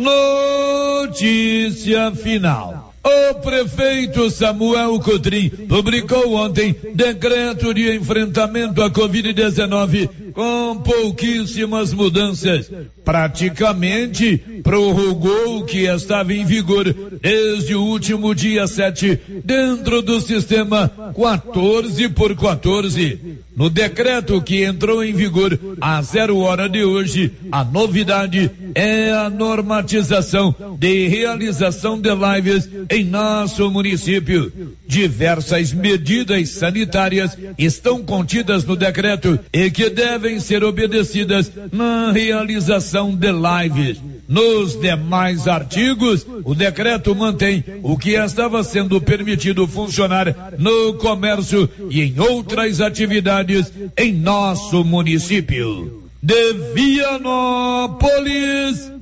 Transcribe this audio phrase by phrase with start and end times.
[0.00, 2.94] Notícia final.
[3.04, 12.70] O prefeito Samuel Cotrim publicou ontem decreto de enfrentamento à Covid-19 com pouquíssimas mudanças.
[13.04, 20.88] Praticamente prorrogou o que estava em vigor desde o último dia 7 dentro do sistema
[21.14, 23.40] 14 por 14.
[23.56, 29.28] No decreto que entrou em vigor a zero hora de hoje, a novidade é a
[29.28, 34.50] normatização de realização de lives em nosso município.
[34.86, 43.28] Diversas medidas sanitárias estão contidas no decreto e que devem ser obedecidas na realização de
[43.30, 44.00] lives.
[44.28, 52.02] Nos demais artigos, o decreto mantém o que estava sendo permitido funcionar no comércio e
[52.02, 56.04] em outras atividades em nosso município.
[56.22, 58.00] De Vianópolis,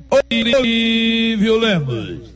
[0.09, 2.29] Olívio Lemos.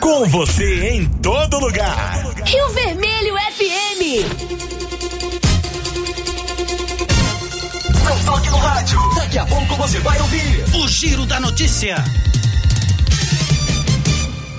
[0.00, 2.24] Com você em todo lugar.
[2.46, 4.77] Rio Vermelho FM.
[8.38, 8.98] Toque no rádio.
[9.14, 11.96] Daqui a pouco você vai ouvir o Giro da Notícia.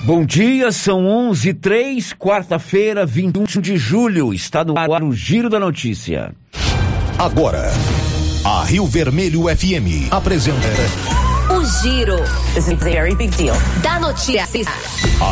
[0.04, 4.34] Bom dia, são 11 3 quarta-feira, 21 de julho.
[4.34, 6.32] Está no ar o Giro da Notícia.
[7.18, 7.70] Agora,
[8.44, 10.68] a Rio Vermelho FM apresenta
[11.50, 12.18] O Giro.
[12.54, 13.56] This is a very big deal.
[13.82, 14.44] Da notícia.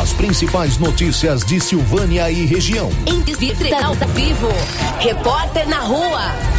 [0.01, 2.89] as principais notícias de Silvânia e região.
[3.07, 4.49] Entrevista ao vivo.
[4.99, 6.58] Repórter na rua.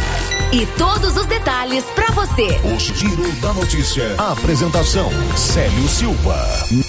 [0.51, 2.47] E todos os detalhes pra você.
[2.63, 4.15] O Giro da Notícia.
[4.17, 6.37] A apresentação: Célio Silva.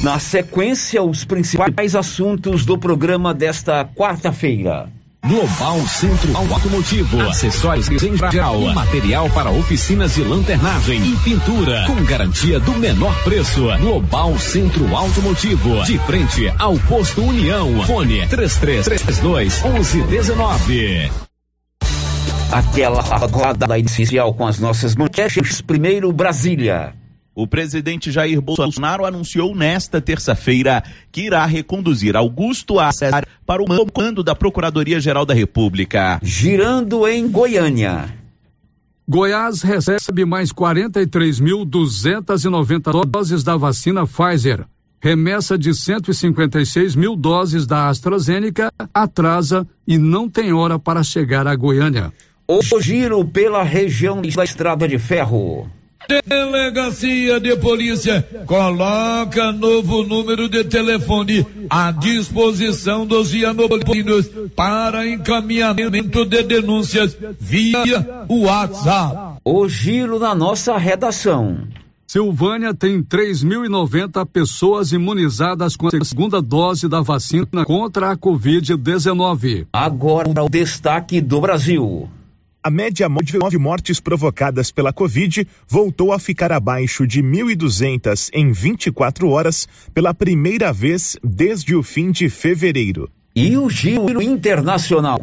[0.01, 4.89] Na sequência, os principais assuntos do programa desta quarta-feira.
[5.25, 12.59] Global Centro Automotivo, acessórios em geral, material para oficinas de lanternagem e pintura, com garantia
[12.59, 13.69] do menor preço.
[13.79, 17.85] Global Centro Automotivo, de frente ao posto União.
[17.85, 21.22] Fone 3332 1119.
[22.53, 25.63] Aquela rodada inicial com as nossas manchetes.
[25.63, 26.93] Primeiro, Brasília.
[27.35, 34.23] O presidente Jair Bolsonaro anunciou nesta terça-feira que irá reconduzir Augusto César para o comando
[34.23, 36.21] da Procuradoria-Geral da República.
[36.23, 38.15] Girando em Goiânia.
[39.09, 44.67] Goiás recebe mais 43.290 doses da vacina Pfizer.
[45.01, 51.57] Remessa de 156 mil doses da AstraZeneca atrasa e não tem hora para chegar a
[51.57, 52.13] Goiânia.
[52.49, 55.71] O giro pela região da Estrada de Ferro.
[56.27, 66.43] Delegacia de Polícia coloca novo número de telefone à disposição dos vianopolinos para encaminhamento de
[66.43, 69.39] denúncias via WhatsApp.
[69.45, 71.69] O giro na nossa redação.
[72.07, 79.69] Silvânia tem 3.090 pessoas imunizadas com a segunda dose da vacina contra a Covid-19.
[79.73, 82.11] Agora o destaque do Brasil.
[82.65, 88.53] A média móvel de mortes provocadas pela Covid voltou a ficar abaixo de 1.200 em
[88.53, 93.11] 24 horas pela primeira vez desde o fim de fevereiro.
[93.35, 95.19] E o giro internacional.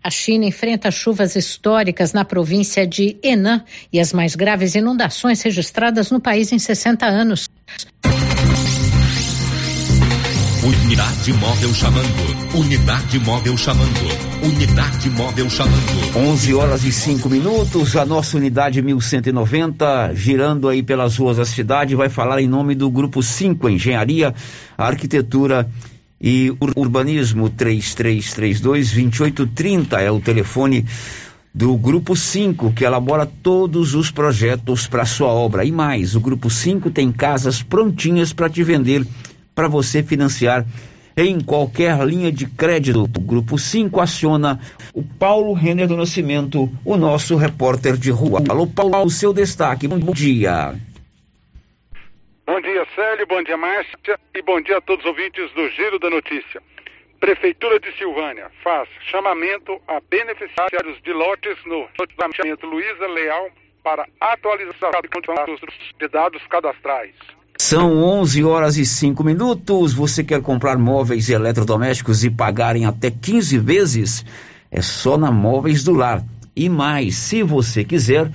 [0.00, 6.12] A China enfrenta chuvas históricas na província de Henan e as mais graves inundações registradas
[6.12, 7.48] no país em 60 anos.
[10.66, 12.52] Unidade móvel chamando.
[12.52, 14.00] Unidade móvel chamando.
[14.42, 16.16] Unidade móvel chamando.
[16.16, 17.94] 11 horas e 5 minutos.
[17.94, 22.90] A nossa unidade 1190, girando aí pelas ruas da cidade, vai falar em nome do
[22.90, 24.34] Grupo 5, Engenharia,
[24.76, 25.70] Arquitetura
[26.20, 30.00] e Urbanismo 3332-2830.
[30.00, 30.84] É o telefone
[31.54, 35.64] do Grupo 5, que elabora todos os projetos para sua obra.
[35.64, 39.06] E mais, o Grupo 5 tem casas prontinhas para te vender
[39.56, 40.66] para você financiar
[41.16, 43.04] em qualquer linha de crédito.
[43.04, 44.60] O Grupo 5 aciona
[44.92, 48.40] o Paulo Renner do Nascimento, o nosso repórter de rua.
[48.50, 49.88] Alô, Paulo, o seu destaque.
[49.88, 50.74] Bom dia.
[52.46, 55.98] Bom dia, Célio, bom dia, Márcia, e bom dia a todos os ouvintes do Giro
[55.98, 56.62] da Notícia.
[57.18, 63.48] Prefeitura de Silvânia faz chamamento a beneficiários de lotes no loteamento Luiza Leal
[63.82, 64.90] para atualização
[65.98, 67.14] de dados cadastrais.
[67.58, 69.94] São 11 horas e 5 minutos.
[69.94, 74.24] Você quer comprar móveis e eletrodomésticos e pagar em até 15 vezes?
[74.70, 76.22] É só na Móveis do Lar.
[76.54, 78.30] E mais, se você quiser,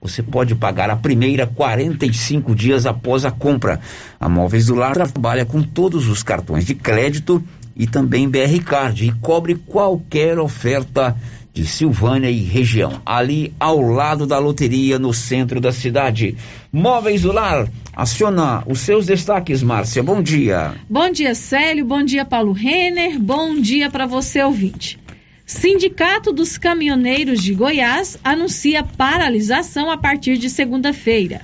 [0.00, 3.80] você pode pagar a primeira 45 dias após a compra.
[4.18, 7.42] A Móveis do Lar trabalha com todos os cartões de crédito
[7.76, 11.16] e também BR Card e cobre qualquer oferta
[11.54, 16.36] de Silvânia e região, ali ao lado da loteria no centro da cidade.
[16.72, 20.02] Móveis do Lar, aciona os seus destaques, Márcia.
[20.02, 20.74] Bom dia.
[20.90, 21.84] Bom dia, Célio.
[21.84, 23.20] Bom dia, Paulo Renner.
[23.20, 24.98] Bom dia para você, ouvinte.
[25.46, 31.42] Sindicato dos Caminhoneiros de Goiás anuncia paralisação a partir de segunda-feira.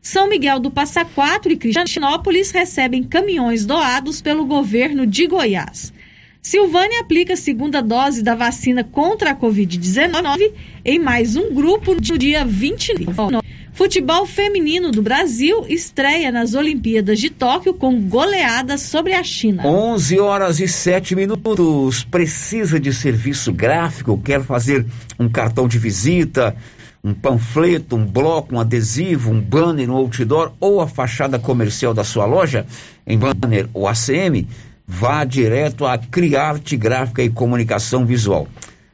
[0.00, 5.92] São Miguel do Passa Quatro e Cristianópolis recebem caminhões doados pelo governo de Goiás.
[6.42, 10.52] Silvânia aplica a segunda dose da vacina contra a Covid-19
[10.84, 13.38] em mais um grupo no dia 29.
[13.72, 19.64] Futebol feminino do Brasil estreia nas Olimpíadas de Tóquio com goleada sobre a China.
[19.64, 22.02] 11 horas e 7 minutos.
[22.02, 24.18] Precisa de serviço gráfico?
[24.18, 24.84] Quer fazer
[25.20, 26.56] um cartão de visita?
[27.04, 32.02] Um panfleto, um bloco, um adesivo, um banner, um outdoor ou a fachada comercial da
[32.02, 32.66] sua loja
[33.06, 34.46] em banner ou ACM?
[34.86, 38.48] Vá direto à Criarte Gráfica e Comunicação Visual.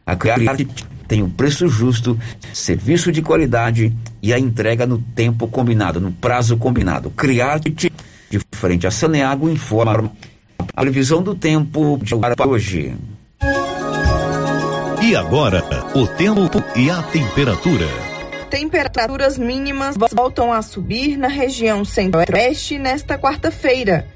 [0.06, 0.66] A Criarte
[1.06, 2.18] tem um preço justo,
[2.52, 7.10] serviço de qualidade e a entrega no tempo combinado, no prazo combinado.
[7.10, 7.70] Criarte,
[8.30, 10.12] de frente a Saneago, informa
[10.74, 12.94] a previsão do tempo para hoje.
[15.02, 15.64] E agora,
[15.94, 17.86] o tempo e a temperatura.
[18.50, 24.06] Temperaturas mínimas voltam a subir na região centro-oeste nesta quarta-feira.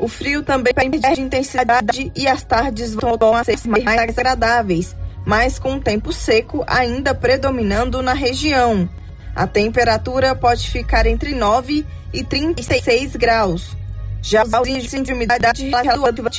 [0.00, 5.74] O frio também perde intensidade e as tardes vão a ser mais agradáveis, mas com
[5.74, 8.88] o tempo seco ainda predominando na região.
[9.36, 13.76] A temperatura pode ficar entre 9 e 36 graus.
[14.22, 16.30] Já os índices de umidade relativa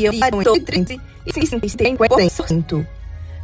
[0.00, 0.92] entre 30
[1.26, 2.86] e 50%.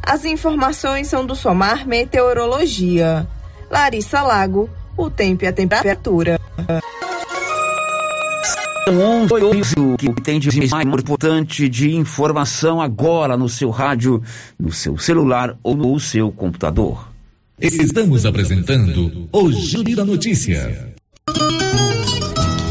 [0.01, 3.27] As informações são do Somar Meteorologia.
[3.69, 6.39] Larissa Lago, o tempo e a temperatura.
[8.87, 14.21] Um, dois, o que tem de mais importante de informação agora no seu rádio,
[14.59, 17.07] no seu celular ou no seu computador.
[17.59, 20.94] Estamos apresentando o Giro da Notícia.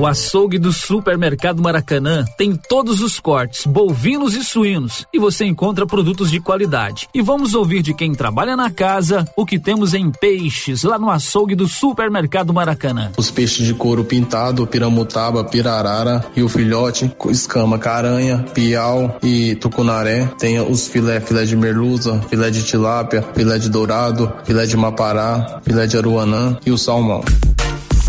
[0.00, 5.86] O açougue do Supermercado Maracanã tem todos os cortes, bovinos e suínos, e você encontra
[5.86, 7.06] produtos de qualidade.
[7.12, 11.10] E vamos ouvir de quem trabalha na casa o que temos em peixes lá no
[11.10, 13.12] açougue do Supermercado Maracanã.
[13.18, 20.24] Os peixes de couro pintado, piramutaba, pirarara e o filhote, escama, caranha, piau e tucunaré.
[20.38, 25.60] Tem os filé, filé de merluza, filé de tilápia, filé de dourado, filé de mapará,
[25.62, 27.22] filé de aruanã e o salmão.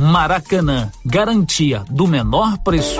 [0.01, 2.99] Maracanã, garantia do menor preço.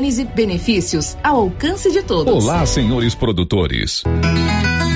[0.01, 2.33] Gênese Benefícios, ao alcance de todos.
[2.33, 4.03] Olá, senhores produtores.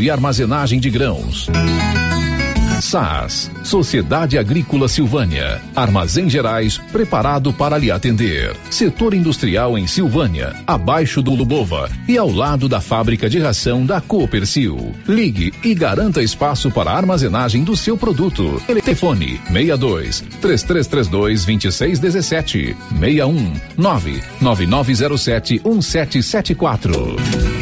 [0.00, 1.48] e armazenagem de grãos.
[2.80, 8.56] SAS, Sociedade Agrícola Silvânia, Armazém Gerais, preparado para lhe atender.
[8.68, 14.00] Setor industrial em Silvânia, abaixo do Lubova e ao lado da fábrica de ração da
[14.00, 14.92] Coopercil.
[15.06, 18.60] Ligue e garanta espaço para a armazenagem do seu produto.
[18.66, 27.59] Telefone 62 3332 2617 61 99907 1774.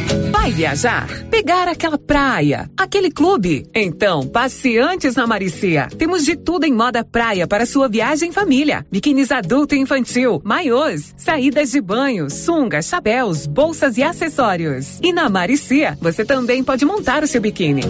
[0.48, 1.06] Vai viajar?
[1.30, 2.70] Pegar aquela praia?
[2.74, 3.66] Aquele clube?
[3.74, 5.88] Então, passe antes na Maricia.
[5.98, 8.86] Temos de tudo em moda praia para sua viagem em família.
[8.90, 14.98] Biquínis adulto e infantil, maiôs, saídas de banho, sungas, chapéus, bolsas e acessórios.
[15.02, 17.82] E na Maricia, você também pode montar o seu biquíni.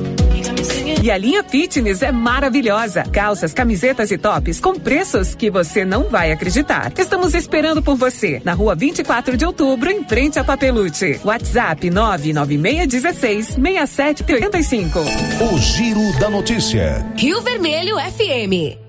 [1.02, 3.04] E a linha fitness é maravilhosa.
[3.04, 6.92] Calças, camisetas e tops com preços que você não vai acreditar.
[6.98, 11.20] Estamos esperando por você na rua 24 de outubro, em frente a Papelute.
[11.24, 14.98] WhatsApp 99616 6785.
[15.52, 17.06] O Giro da Notícia.
[17.16, 18.87] Rio Vermelho FM.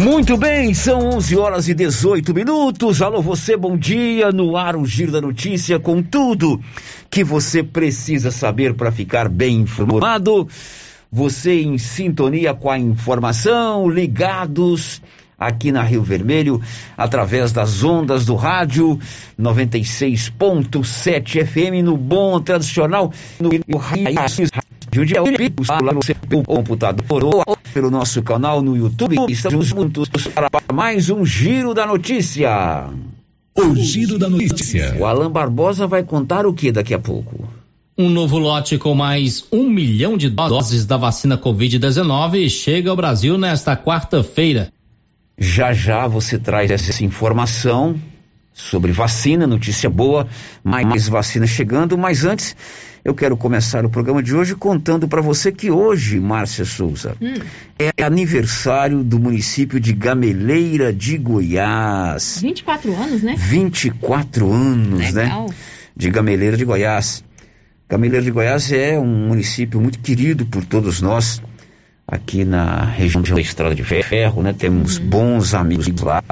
[0.00, 3.02] Muito bem, são 11 horas e 18 minutos.
[3.02, 4.32] Alô, você, bom dia.
[4.32, 6.58] No ar, o Giro da Notícia com tudo
[7.10, 10.48] que você precisa saber para ficar bem informado.
[11.12, 15.02] Você em sintonia com a informação, ligados
[15.38, 16.62] aqui na Rio Vermelho,
[16.96, 18.98] através das ondas do rádio
[19.38, 23.50] 96.7 FM no bom tradicional no
[24.90, 25.14] de
[25.82, 29.16] lá no seu computador ou pelo nosso canal no YouTube.
[29.28, 32.90] Estamos juntos para mais um Giro da Notícia.
[33.56, 34.96] O Giro da Notícia.
[34.98, 37.48] O Alan Barbosa vai contar o que daqui a pouco?
[37.96, 43.38] Um novo lote com mais um milhão de doses da vacina Covid-19 chega ao Brasil
[43.38, 44.72] nesta quarta-feira.
[45.38, 47.94] Já já você traz essa informação
[48.52, 50.28] sobre vacina, notícia boa,
[50.62, 52.56] mais vacina chegando, mas antes
[53.04, 57.34] eu quero começar o programa de hoje contando para você que hoje, Márcia Souza, hum.
[57.78, 62.38] é aniversário do município de Gameleira de Goiás.
[62.42, 63.34] 24 anos, né?
[63.38, 65.46] 24 anos, Legal.
[65.48, 65.54] né?
[65.96, 67.24] De Gameleira de Goiás.
[67.88, 71.42] Gameleira de Goiás é um município muito querido por todos nós
[72.06, 74.52] aqui na região da Estrada de Ferro, né?
[74.52, 75.06] Temos uhum.
[75.06, 76.22] bons amigos lá.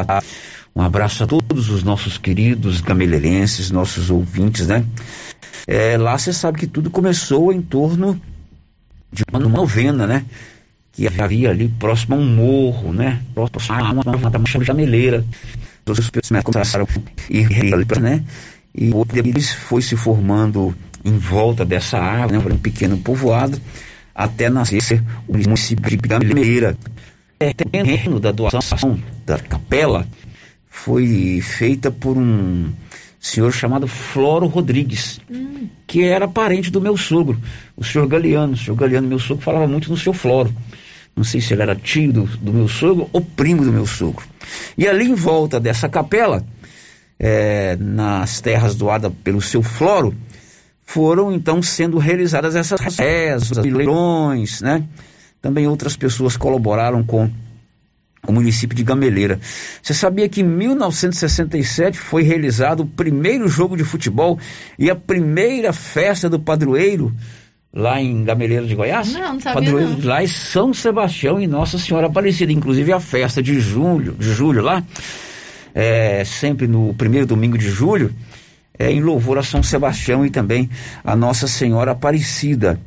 [0.78, 4.84] Um abraço a todos os nossos queridos gameleirenses, nossos ouvintes, né?
[5.66, 8.14] É, lá você sabe que tudo começou em torno
[9.12, 10.24] de uma novena, né?
[10.92, 13.20] Que havia ali próximo a um morro, né?
[13.34, 15.24] Próximo a uma, uma, uma jameleira.
[15.84, 18.22] Os pessoas começaram a ir ali, né?
[18.72, 20.72] E depois foi se formando
[21.04, 22.54] em volta dessa árvore, né?
[22.54, 23.60] Um pequeno povoado
[24.14, 26.76] até nascer o município de Gameleira.
[27.40, 30.06] O terreno da doação da capela
[30.84, 32.72] foi feita por um
[33.20, 35.68] senhor chamado Floro Rodrigues, hum.
[35.86, 37.38] que era parente do meu sogro,
[37.76, 38.54] o senhor Galeano.
[38.54, 40.54] O senhor Galeano, meu sogro, falava muito no seu Floro.
[41.16, 44.24] Não sei se ele era tio do, do meu sogro ou primo do meu sogro.
[44.76, 46.44] E ali em volta dessa capela,
[47.18, 50.14] é, nas terras doadas pelo seu Floro,
[50.84, 54.84] foram então sendo realizadas essas rezas, leilões, né?
[55.42, 57.30] Também outras pessoas colaboraram com
[58.28, 59.40] o município de Gameleira.
[59.82, 64.38] Você sabia que em 1967 foi realizado o primeiro jogo de futebol
[64.78, 67.14] e a primeira festa do padroeiro
[67.72, 69.12] lá em Gameleira de Goiás?
[69.12, 70.00] Não, não sabia Padroeiro não.
[70.00, 72.52] de lá é São Sebastião e Nossa Senhora Aparecida.
[72.52, 74.84] Inclusive a festa de julho, de julho lá,
[75.74, 78.12] é, sempre no primeiro domingo de julho,
[78.78, 80.68] é em louvor a São Sebastião e também
[81.02, 82.78] a Nossa Senhora Aparecida.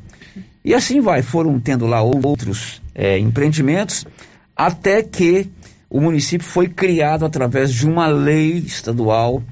[0.64, 4.06] E assim vai, foram tendo lá outros é, empreendimentos,
[4.56, 5.48] até que
[5.88, 9.42] o município foi criado através de uma lei estadual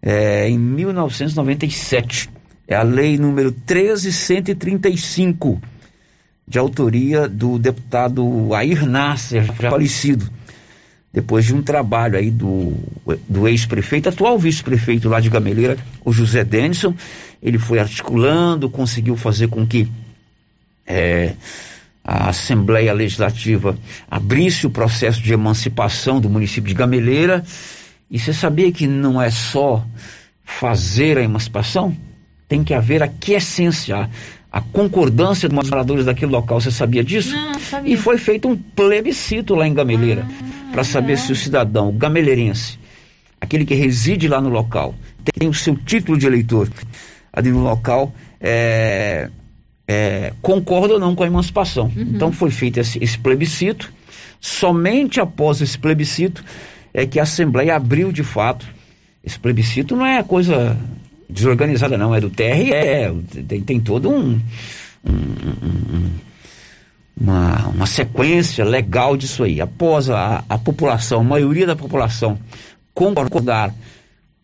[0.00, 2.30] é, em 1997.
[2.66, 5.60] É a lei número 13135,
[6.48, 10.28] de autoria do deputado Air Nasser, já falecido.
[11.12, 12.74] Depois de um trabalho aí do,
[13.28, 16.94] do ex-prefeito, atual vice-prefeito lá de Gameleira, o José Denison,
[17.42, 19.88] ele foi articulando, conseguiu fazer com que
[20.86, 21.34] é,
[22.06, 23.76] a Assembleia Legislativa
[24.08, 27.44] abrisse o processo de emancipação do município de Gameleira.
[28.08, 29.84] E você sabia que não é só
[30.44, 31.96] fazer a emancipação?
[32.46, 34.08] Tem que haver a quiescência,
[34.52, 36.60] a concordância dos moradores daquele local.
[36.60, 37.34] Você sabia disso?
[37.34, 37.92] Não, sabia.
[37.92, 41.16] E foi feito um plebiscito lá em Gameleira ah, para saber é.
[41.16, 42.78] se o cidadão gameleirense,
[43.40, 44.94] aquele que reside lá no local,
[45.36, 46.70] tem o seu título de eleitor
[47.32, 49.28] ali no local, é,
[49.88, 51.92] é, concorda ou não com a emancipação.
[51.96, 52.02] Uhum.
[52.14, 53.92] Então foi feito esse, esse, plebiscito.
[54.40, 56.44] Somente após esse plebiscito
[56.92, 58.66] é que a Assembleia abriu de fato.
[59.24, 60.76] Esse plebiscito não é coisa
[61.28, 62.70] desorganizada, não, é do TRE,
[63.48, 64.40] tem, tem todo um,
[65.04, 66.10] um, um,
[67.20, 69.60] uma, uma sequência legal disso aí.
[69.60, 72.38] Após a, a população, a maioria da população
[72.94, 73.74] concordar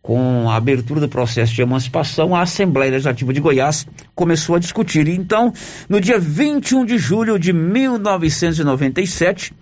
[0.02, 5.08] com a abertura do processo de emancipação, a Assembleia Legislativa de Goiás começou a discutir.
[5.08, 5.54] Então,
[5.88, 9.54] no dia 21 de julho de 1997,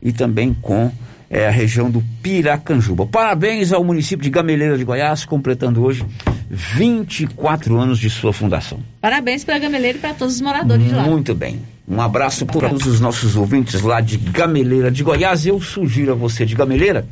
[0.02, 0.92] e também com
[1.30, 3.06] é, a região do Piracanjuba.
[3.06, 6.06] Parabéns ao município de Gameleira de Goiás, completando hoje
[6.50, 8.80] 24 anos de sua fundação.
[9.00, 11.04] Parabéns para Gameleira e para todos os moradores de lá.
[11.04, 11.62] Muito bem.
[11.92, 15.46] Um abraço para todos os nossos ouvintes lá de Gameleira de Goiás.
[15.46, 17.06] Eu sugiro a você de Gameleira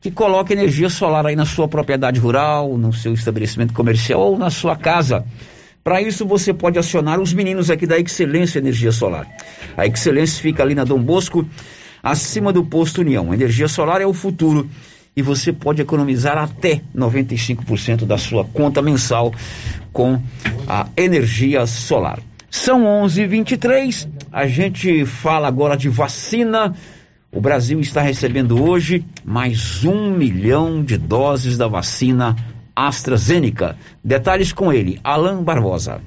[0.00, 4.48] que coloque energia solar aí na sua propriedade rural, no seu estabelecimento comercial ou na
[4.48, 5.26] sua casa.
[5.82, 9.28] Para isso, você pode acionar os meninos aqui da Excelência Energia Solar.
[9.76, 11.46] A Excelência fica ali na Dom Bosco,
[12.02, 13.34] acima do posto União.
[13.34, 14.70] Energia solar é o futuro
[15.14, 19.34] e você pode economizar até 95% da sua conta mensal
[19.92, 20.18] com
[20.66, 22.20] a energia solar.
[22.56, 24.08] São 11:23.
[24.32, 26.72] A gente fala agora de vacina.
[27.32, 32.36] O Brasil está recebendo hoje mais um milhão de doses da vacina
[32.74, 33.76] AstraZeneca.
[34.04, 36.00] Detalhes com ele, Alain Barbosa.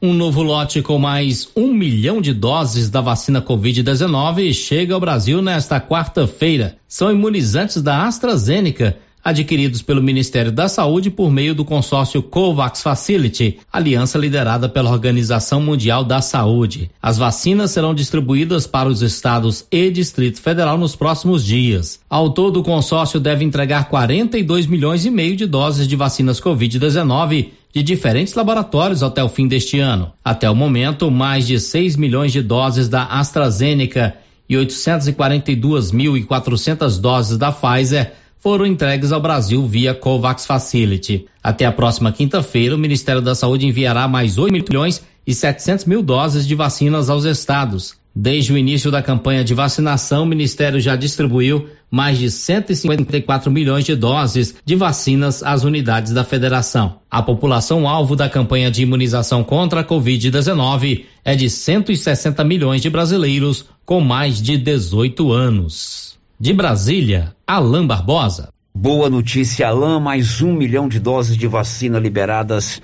[0.00, 5.42] Um novo lote com mais um milhão de doses da vacina Covid-19 chega ao Brasil
[5.42, 6.76] nesta quarta-feira.
[6.86, 13.58] São imunizantes da AstraZeneca, adquiridos pelo Ministério da Saúde por meio do consórcio COVAX Facility,
[13.72, 16.90] aliança liderada pela Organização Mundial da Saúde.
[17.02, 22.00] As vacinas serão distribuídas para os estados e Distrito Federal nos próximos dias.
[22.08, 27.50] Ao todo, o consórcio deve entregar 42 milhões e meio de doses de vacinas Covid-19
[27.72, 30.10] de diferentes laboratórios até o fim deste ano.
[30.24, 34.16] Até o momento, mais de 6 milhões de doses da AstraZeneca
[34.48, 41.26] e 842.400 doses da Pfizer foram entregues ao Brasil via COVAX Facility.
[41.42, 46.02] Até a próxima quinta-feira, o Ministério da Saúde enviará mais 8 milhões e 700 mil
[46.02, 48.00] doses de vacinas aos estados.
[48.14, 53.84] Desde o início da campanha de vacinação, o Ministério já distribuiu mais de 154 milhões
[53.84, 56.96] de doses de vacinas às unidades da federação.
[57.08, 62.90] A população alvo da campanha de imunização contra a Covid-19 é de 160 milhões de
[62.90, 66.09] brasileiros com mais de 18 anos.
[66.42, 68.48] De Brasília, Alain Barbosa.
[68.74, 72.80] Boa notícia, Alain, mais um milhão de doses de vacina liberadas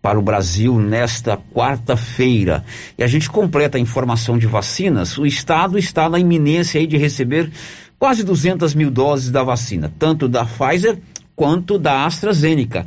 [0.00, 2.64] para o Brasil nesta quarta-feira.
[2.96, 5.18] E a gente completa a informação de vacinas.
[5.18, 7.50] O Estado está na iminência de receber
[7.98, 10.96] quase 200 mil doses da vacina, tanto da Pfizer
[11.34, 12.86] quanto da AstraZeneca.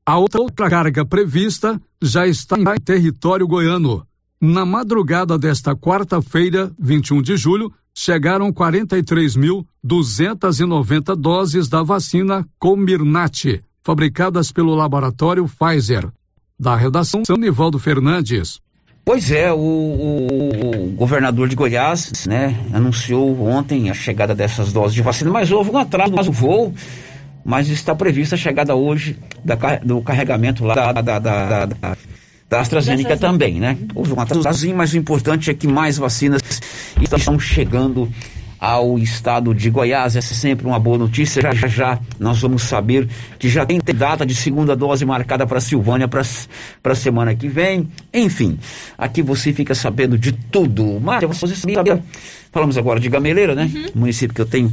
[0.08, 4.06] A outra carga prevista já está em território goiano.
[4.40, 14.76] Na madrugada desta quarta-feira, 21 de julho, chegaram 43.290 doses da vacina Comirnaty, fabricadas pelo
[14.76, 16.08] laboratório Pfizer.
[16.56, 18.60] Da redação, São Nivaldo Fernandes.
[19.04, 24.94] Pois é, o, o, o, governador de Goiás, né, anunciou ontem a chegada dessas doses
[24.94, 26.72] de vacina, mas houve um atraso no voo,
[27.46, 31.96] mas está prevista a chegada hoje da, do carregamento lá da, da, da, da
[32.48, 33.76] da AstraZeneca também, né?
[33.92, 36.40] Houve um atrasozinho, mas o importante é que mais vacinas
[37.00, 38.08] estão chegando
[38.58, 40.14] ao estado de Goiás.
[40.14, 41.42] Essa é sempre uma boa notícia.
[41.42, 45.60] Já já, já nós vamos saber que já tem data de segunda dose marcada para
[45.60, 47.88] Silvânia para a semana que vem.
[48.14, 48.58] Enfim,
[48.96, 51.00] aqui você fica sabendo de tudo.
[51.00, 52.00] Márcia, você sabia?
[52.52, 53.68] Falamos agora de Gameleira, né?
[53.74, 53.86] Uhum.
[53.96, 54.72] Município que eu tenho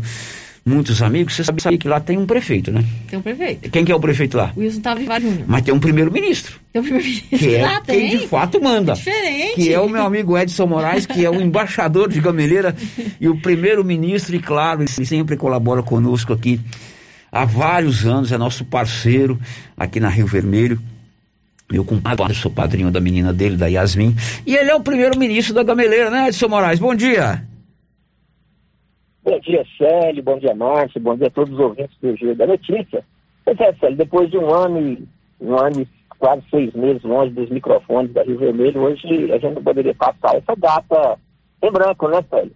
[0.66, 2.84] muitos amigos, você sabe que lá tem um prefeito, né?
[3.10, 3.70] Tem um prefeito.
[3.70, 4.54] Quem que é o prefeito lá?
[4.56, 5.44] Wilson Tavares Júnior.
[5.48, 6.60] Mas tem um primeiro-ministro.
[6.72, 7.38] Tem um primeiro-ministro.
[7.38, 8.94] Que é quem de fato manda.
[8.94, 9.56] É diferente.
[9.56, 12.76] Que é o meu amigo Edson Moraes, que é o embaixador de Gameleira
[13.20, 16.60] e o primeiro-ministro, e claro, ele sempre colabora conosco aqui
[17.32, 19.40] há vários anos, é nosso parceiro
[19.76, 20.80] aqui na Rio Vermelho.
[21.72, 24.16] Meu compadre, sou padrinho da menina dele, da Yasmin.
[24.46, 26.80] E ele é o primeiro-ministro da Gameleira, né, Edson Moraes?
[26.80, 27.44] Bom dia.
[29.24, 32.46] Bom dia, Célio, bom dia, Márcio, bom dia a todos os ouvintes do Giro da
[32.46, 33.06] Notícia.
[33.46, 35.08] Pois é, Célio, depois de um ano e,
[35.40, 35.88] um ano e
[36.20, 40.36] quase seis meses longe dos microfones da Rio Vermelho, hoje a gente não poderia passar
[40.36, 41.18] essa data
[41.62, 42.52] em branco, né, Célio?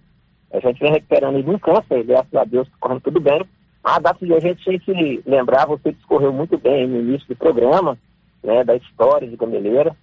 [0.51, 3.41] A gente vem recuperando de um câncer, graças a Deus, correndo tudo bem.
[3.81, 7.29] A data de hoje a gente tem que lembrar, você discorreu muito bem no início
[7.29, 7.97] do programa,
[8.43, 9.95] né, da história de Gameleira.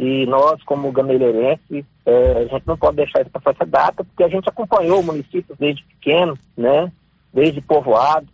[0.00, 4.22] E nós, como gameleirense, é, a gente não pode deixar isso passar essa data, porque
[4.22, 6.92] a gente acompanhou o município desde pequeno, né,
[7.34, 8.28] desde povoado,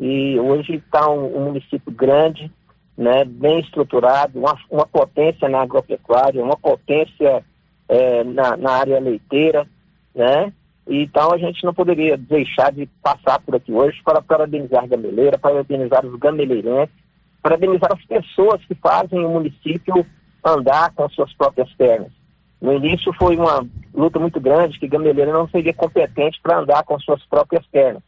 [0.00, 2.50] e hoje está um, um, município grande,
[2.96, 7.44] né, bem estruturado, uma, uma potência na agropecuária, uma potência
[7.90, 9.68] é, na, na, área leiteira,
[10.14, 10.50] né,
[10.88, 15.36] então a gente não poderia deixar de passar por aqui hoje para parabenizar a gameleira,
[15.36, 16.94] parabenizar os gameleirenses,
[17.42, 20.06] parabenizar as pessoas que fazem o município
[20.44, 22.12] andar com suas próprias pernas.
[22.60, 26.98] No início foi uma luta muito grande que Gameleira não seria competente para andar com
[27.00, 28.02] suas próprias pernas.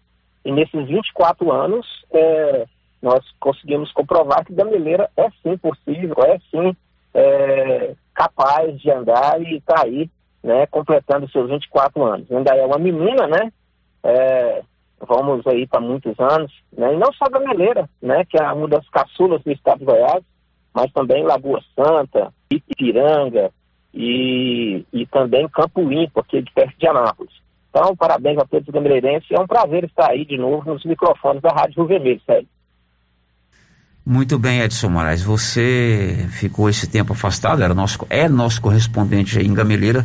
[0.45, 2.67] E nesses 24 anos, é,
[3.03, 6.77] nós conseguimos comprovar que Gameleira é sim possível, é sim
[7.13, 10.09] é, capaz de andar e está aí,
[10.43, 12.31] né, completando seus 24 anos.
[12.31, 13.53] Ainda é uma menina, né?
[14.03, 14.63] É,
[15.01, 16.95] vamos aí para muitos anos, né?
[16.95, 18.25] E não só Gameleira, né?
[18.25, 20.23] Que é uma das caçulas do estado de Goiás,
[20.75, 23.51] mas também Lagoa Santa, Ipiranga
[23.93, 27.33] e, e também Campo Limpo, aqui de perto de Anápolis.
[27.71, 29.31] Então, parabéns a todos os gameirenses.
[29.31, 32.49] É um prazer estar aí de novo nos microfones da Rádio Rio Vermelho, sério.
[34.07, 35.23] Muito bem, Edson Moraes.
[35.23, 40.05] Você ficou esse tempo afastado, era nosso, é nosso correspondente em Gameleira,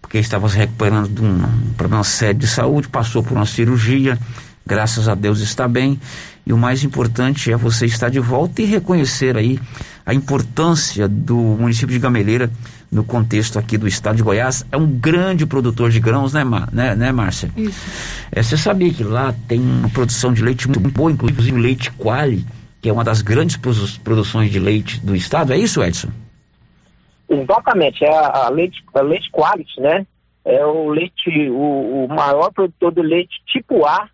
[0.00, 4.18] porque estava se recuperando de um problema sério de saúde, passou por uma cirurgia,
[4.66, 6.00] graças a Deus está bem.
[6.50, 9.56] E o mais importante é você estar de volta e reconhecer aí
[10.04, 12.50] a importância do município de Gameleira
[12.90, 14.66] no contexto aqui do estado de Goiás.
[14.72, 17.52] É um grande produtor de grãos, né, Mar, né, né Márcia?
[17.56, 17.80] Isso.
[18.32, 21.92] É, você sabia que lá tem uma produção de leite muito boa, inclusive o leite
[21.92, 22.44] quali,
[22.82, 25.52] que é uma das grandes produ- produções de leite do estado.
[25.52, 26.08] É isso, Edson?
[27.28, 30.04] Exatamente, é a, a leite, a leite quality, né?
[30.44, 34.08] É o leite, o, o maior produtor de leite tipo A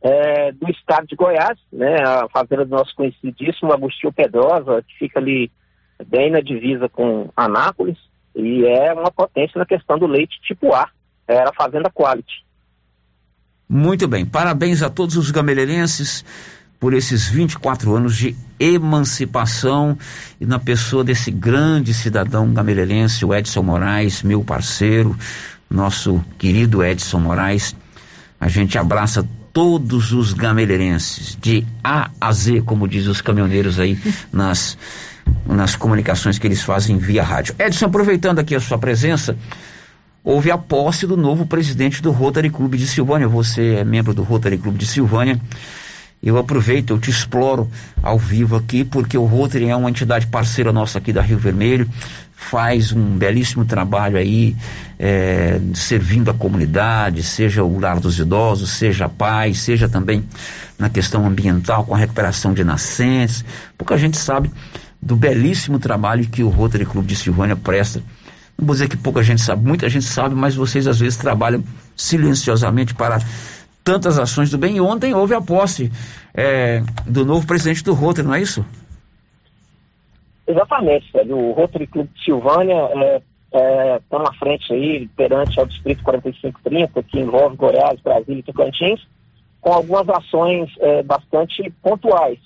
[0.00, 1.96] é, do estado de Goiás, né?
[2.02, 5.50] A fazenda do nosso conhecidíssimo Agostinho Pedrosa, que fica ali
[6.06, 7.98] bem na divisa com Anápolis,
[8.34, 10.88] e é uma potência na questão do leite tipo A,
[11.26, 12.46] é a fazenda quality.
[13.68, 16.24] Muito bem, parabéns a todos os gameleirenses
[16.80, 19.98] por esses 24 anos de emancipação
[20.40, 25.16] e na pessoa desse grande cidadão gameleirense, o Edson Moraes, meu parceiro,
[25.68, 27.74] nosso querido Edson Moraes.
[28.40, 33.98] A gente abraça todos os gameleirenses, de A a Z, como diz os caminhoneiros aí
[34.32, 34.76] nas,
[35.46, 37.54] nas comunicações que eles fazem via rádio.
[37.58, 39.36] Edson, aproveitando aqui a sua presença,
[40.22, 43.28] houve a posse do novo presidente do Rotary Clube de Silvânia.
[43.28, 45.40] Você é membro do Rotary Clube de Silvânia.
[46.22, 47.70] Eu aproveito, eu te exploro
[48.02, 51.88] ao vivo aqui, porque o Rotary é uma entidade parceira nossa aqui da Rio Vermelho,
[52.38, 54.56] faz um belíssimo trabalho aí,
[54.98, 60.24] é, servindo a comunidade, seja o lar dos idosos, seja a paz, seja também
[60.78, 63.44] na questão ambiental, com a recuperação de nascentes,
[63.76, 64.50] porque a gente sabe
[65.02, 68.02] do belíssimo trabalho que o Rotary Clube de Silvânia presta
[68.56, 71.62] não vou dizer que pouca gente sabe, muita gente sabe, mas vocês às vezes trabalham
[71.96, 73.20] silenciosamente para
[73.84, 74.76] tantas ações do bem.
[74.76, 75.92] E ontem houve a posse
[76.34, 78.64] é, do novo presidente do Rotary, não é isso?
[80.48, 81.36] Exatamente, Sérgio.
[81.36, 82.88] O Rotary Clube de Silvânia
[83.52, 88.42] está é, é, na frente aí, perante ao Distrito 4530, que envolve Goiás, Brasília e
[88.42, 89.06] Tocantins,
[89.60, 92.38] com algumas ações é, bastante pontuais.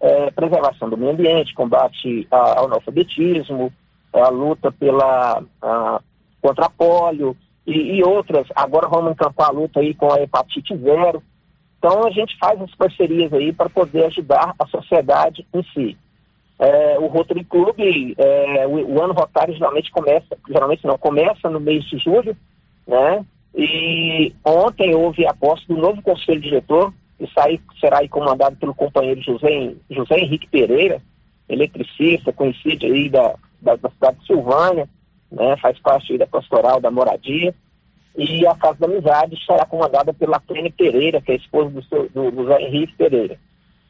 [0.00, 3.72] É, preservação do meio ambiente, combate ao analfabetismo,
[4.12, 6.00] a luta pela, a,
[6.40, 8.46] contra a polio e, e, outras.
[8.54, 11.20] Agora vamos encampar a luta aí com a hepatite zero.
[11.78, 15.98] Então a gente faz as parcerias aí para poder ajudar a sociedade em si.
[16.58, 17.76] É, o Rotary Club,
[18.18, 22.36] é, o, o, ano rotário geralmente começa, geralmente não, começa no mês de julho,
[22.86, 23.24] né?
[23.54, 29.22] E ontem houve a posse do novo conselho diretor, que sai, será comandado pelo companheiro
[29.22, 31.00] José, José Henrique Pereira,
[31.48, 34.88] eletricista, conhecido aí da, da, da cidade de Silvânia,
[35.30, 35.56] né?
[35.58, 37.54] Faz parte da pastoral da moradia.
[38.16, 41.82] E a Casa da Amizade será comandada pela Tênia Pereira, que é a esposa do,
[41.84, 43.38] seu, do José Henrique Pereira.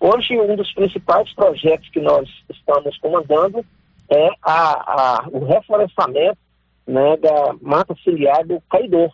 [0.00, 3.64] Hoje, um dos principais projetos que nós estamos comandando
[4.08, 6.38] é a, a, o reflorestamento
[6.86, 9.12] né, da mata ciliar do Caidor.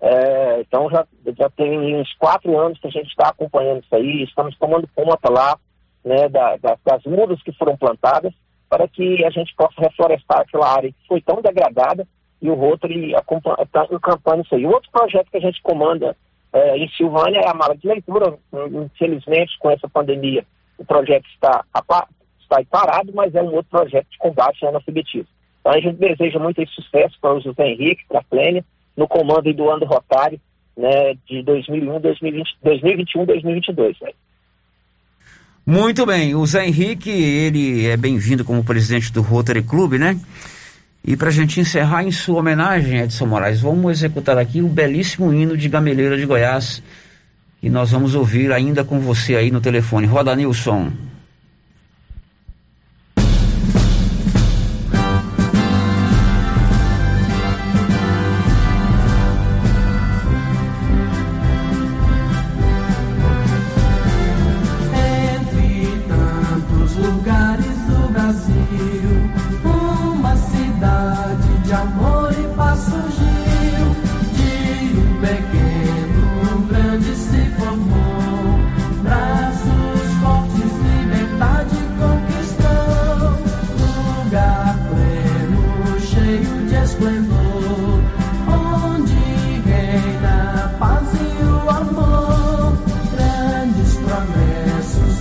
[0.00, 1.06] É, então, já,
[1.36, 5.30] já tem uns quatro anos que a gente está acompanhando isso aí, estamos tomando conta
[5.30, 5.56] lá
[6.04, 8.32] né, da, da, das mudas que foram plantadas
[8.68, 12.06] para que a gente possa reflorestar aquela área que foi tão degradada
[12.40, 14.66] e o Rotary está encampando isso aí.
[14.66, 16.16] Outro projeto que a gente comanda
[16.52, 18.36] é, em Silvânia é a mala de leitura.
[18.52, 20.44] Infelizmente, com essa pandemia,
[20.78, 21.64] o projeto está,
[22.40, 25.28] está parado, mas é um outro projeto de combate ao analfabetismo.
[25.60, 28.64] Então, a gente deseja muito sucesso para o José Henrique, para a Plênia,
[28.96, 30.40] no comando do ano rotário
[30.76, 34.00] né, de 2001, 2020, 2021, 2022.
[34.00, 34.10] Né?
[35.64, 40.18] Muito bem, o Zé Henrique, ele é bem-vindo como presidente do Rotary Club, né?
[41.04, 45.32] E para a gente encerrar em sua homenagem, Edson Moraes, vamos executar aqui o belíssimo
[45.34, 46.80] hino de Gameleira de Goiás,
[47.60, 50.06] que nós vamos ouvir ainda com você aí no telefone.
[50.06, 50.92] Roda, Nilson.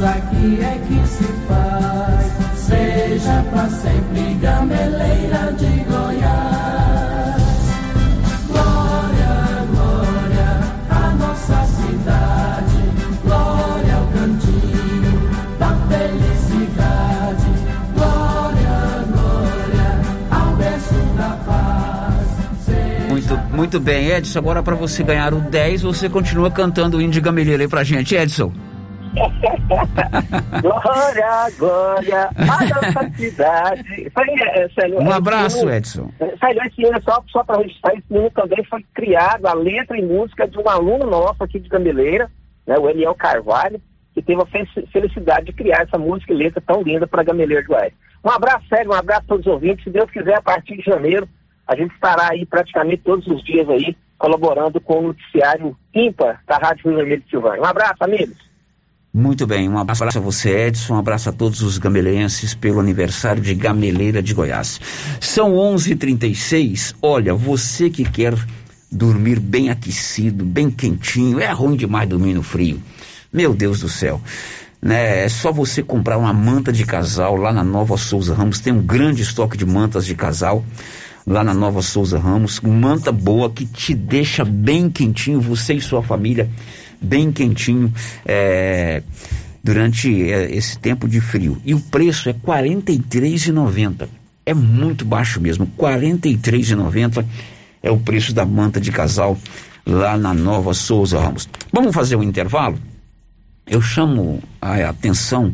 [0.04, 1.01] aqui é que
[23.72, 27.70] Muito bem, Edson, agora para você ganhar o 10, você continua cantando o gameleira aí
[27.70, 28.52] pra gente, Edson.
[30.62, 34.12] glória, glória, a nossa cidade.
[34.58, 36.12] É, Célio, Um é, abraço, Edson.
[36.20, 39.98] é, Célio, esse hino, só, só para registrar, esse hino também foi criado, a letra
[39.98, 42.30] e música de um aluno nosso aqui de Gameleira,
[42.68, 43.80] né, o Eliel Carvalho,
[44.14, 47.62] que teve a fe- felicidade de criar essa música e letra tão linda para Gameleira
[47.62, 47.94] de Goiás.
[48.22, 49.82] Um abraço, Célio, um abraço a todos os ouvintes.
[49.86, 51.26] Se Deus quiser, a partir de janeiro,
[51.72, 56.58] a gente estará aí praticamente todos os dias aí, colaborando com o noticiário ímpar da
[56.58, 57.62] Rádio Rio Vermelho de Silvânia.
[57.62, 58.38] Um abraço, amigos.
[59.14, 63.42] Muito bem, um abraço a você, Edson, um abraço a todos os gamelenses pelo aniversário
[63.42, 64.80] de Gameleira de Goiás.
[65.20, 66.94] São 11:36.
[67.02, 68.34] Olha, você que quer
[68.92, 72.82] dormir bem aquecido, bem quentinho, é ruim demais dormir no frio.
[73.32, 74.22] Meu Deus do céu.
[74.82, 78.60] Né, é só você comprar uma manta de casal lá na Nova Souza Ramos.
[78.60, 80.66] Tem um grande estoque de mantas de casal
[81.32, 82.60] lá na Nova Souza Ramos.
[82.60, 86.50] Manta boa que te deixa bem quentinho, você e sua família
[87.02, 87.92] bem quentinho
[88.26, 89.02] é,
[89.64, 91.60] durante é, esse tempo de frio.
[91.66, 94.10] E o preço é R$ 43,90.
[94.46, 95.66] É muito baixo mesmo.
[95.66, 97.26] R$ 43,90
[97.82, 99.38] é o preço da manta de casal
[99.86, 101.48] lá na Nova Souza Ramos.
[101.72, 102.78] Vamos fazer um intervalo?
[103.66, 105.54] Eu chamo a atenção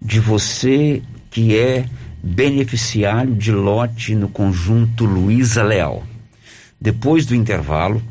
[0.00, 1.84] de você que é
[2.24, 6.02] beneficiário de lote no conjunto Luiza Leal.
[6.80, 8.02] Depois do intervalo,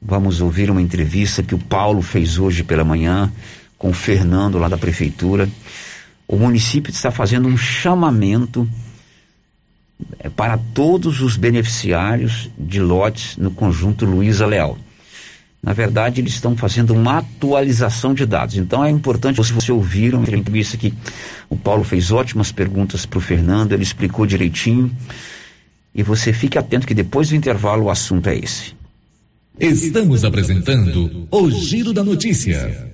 [0.00, 3.32] vamos ouvir uma entrevista que o Paulo fez hoje pela manhã
[3.76, 5.48] com o Fernando lá da prefeitura.
[6.28, 8.68] O município está fazendo um chamamento
[10.20, 14.78] eh, para todos os beneficiários de lotes no conjunto Luiza Leal.
[15.64, 18.56] Na verdade, eles estão fazendo uma atualização de dados.
[18.56, 20.92] Então é importante, se você ouviram a entrevista que
[21.48, 24.94] o Paulo fez ótimas perguntas para o Fernando, ele explicou direitinho.
[25.94, 28.74] E você fique atento que depois do intervalo o assunto é esse.
[29.58, 32.93] Estamos apresentando o Giro da Notícia.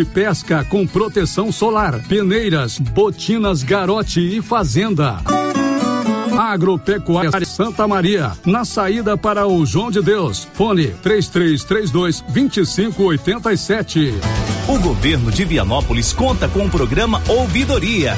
[0.05, 5.17] pesca com proteção solar, peneiras, botinas garote e fazenda.
[6.37, 10.47] Agropecuária Santa Maria, na saída para o João de Deus.
[10.53, 14.13] Fone 3332 2587.
[14.67, 18.17] O governo de Vianópolis conta com o programa Ouvidoria.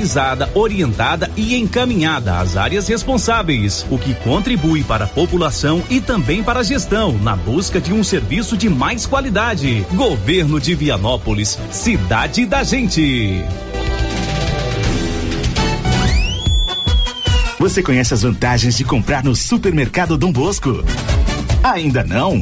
[0.55, 6.61] orientada e encaminhada às áreas responsáveis, o que contribui para a população e também para
[6.61, 9.85] a gestão, na busca de um serviço de mais qualidade.
[9.93, 13.43] Governo de Vianópolis, cidade da gente.
[17.59, 20.83] Você conhece as vantagens de comprar no supermercado Dom Bosco?
[21.63, 22.41] Ainda não?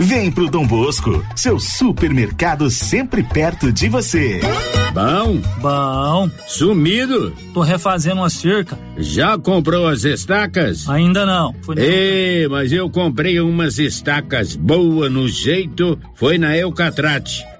[0.00, 4.40] Vem pro Dom Bosco, seu supermercado sempre perto de você.
[4.94, 5.40] Bom?
[5.60, 6.30] Bom.
[6.46, 7.32] Sumido?
[7.52, 8.78] Tô refazendo uma cerca.
[8.96, 10.88] Já comprou as estacas?
[10.88, 11.52] Ainda não.
[11.62, 17.44] Fui Ei, mas eu comprei umas estacas boas no jeito, foi na Eucatrate.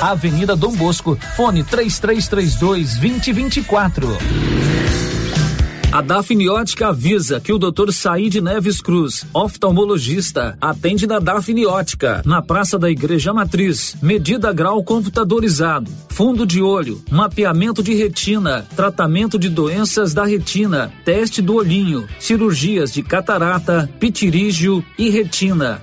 [0.00, 4.16] Avenida Dom Bosco, fone 3332 2024.
[5.90, 7.90] A Dafniótica avisa que o Dr.
[7.90, 13.96] Said Neves Cruz, oftalmologista, atende na Dafniótica, na Praça da Igreja Matriz.
[14.00, 21.42] Medida grau computadorizado, fundo de olho, mapeamento de retina, tratamento de doenças da retina, teste
[21.42, 25.82] do olhinho, cirurgias de catarata, pitirígio e retina.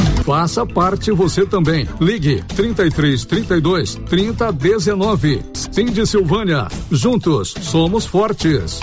[0.31, 1.85] Faça parte você também.
[1.99, 5.43] Ligue 33 32 30 19.
[5.53, 6.69] Cindy Silvânia.
[6.89, 8.79] Juntos somos fortes.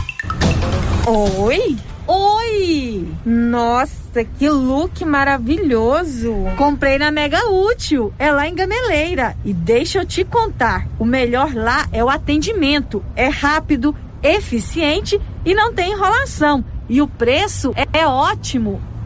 [1.07, 1.75] Oi?
[2.07, 3.09] Oi!
[3.25, 6.35] Nossa, que look maravilhoso!
[6.59, 9.35] Comprei na Mega Útil, é lá em Gameleira.
[9.43, 13.03] E deixa eu te contar: o melhor lá é o atendimento.
[13.17, 16.63] É rápido, eficiente e não tem enrolação.
[16.91, 18.83] E o preço é, é ótimo.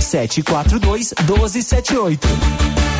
[0.00, 2.28] 742 1278.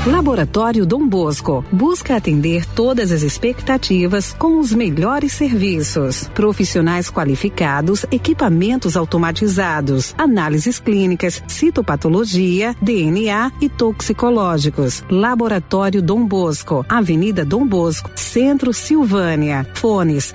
[0.06, 6.28] Laboratório Dom Bosco busca atender todas as expectativas com os melhores serviços.
[6.34, 15.02] Profissionais qualificados, equipamentos automatizados, análises clínicas, citopatologia, DNA e toxicológicos.
[15.08, 19.66] Laboratório Dom Bosco, Avenida Dom Bosco, Centro Silvânia.
[19.72, 20.34] Fones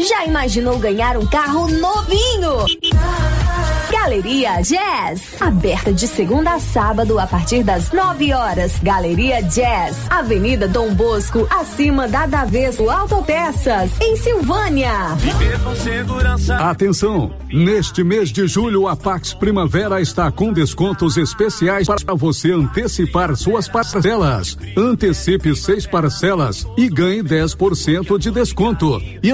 [0.00, 2.64] Já imaginou ganhar um carro novinho?
[3.90, 8.72] Galeria Jazz, aberta de segunda a sábado a partir das 9 horas.
[8.82, 15.14] Galeria Jazz, Avenida Dom Bosco, acima da Daveso Autopeças, em Silvânia.
[15.16, 16.56] Viver com segurança.
[16.56, 23.34] Atenção, neste mês de julho a Pax Primavera está com descontos especiais para você antecipar
[23.36, 24.58] suas parcelas.
[24.76, 29.00] Antecipe seis parcelas e ganhe 10% de desconto.
[29.22, 29.30] E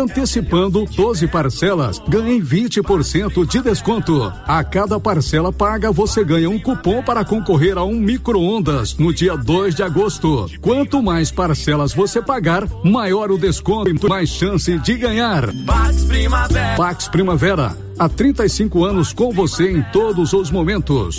[0.51, 4.33] antecipando 12 parcelas, ganhe 20% de desconto.
[4.47, 9.37] A cada parcela paga, você ganha um cupom para concorrer a um micro-ondas no dia
[9.37, 10.51] 2 de agosto.
[10.61, 15.53] Quanto mais parcelas você pagar, maior o desconto e mais chance de ganhar.
[15.65, 16.77] Pax Primavera.
[16.77, 21.19] Pax Primavera, há 35 anos com você em todos os momentos.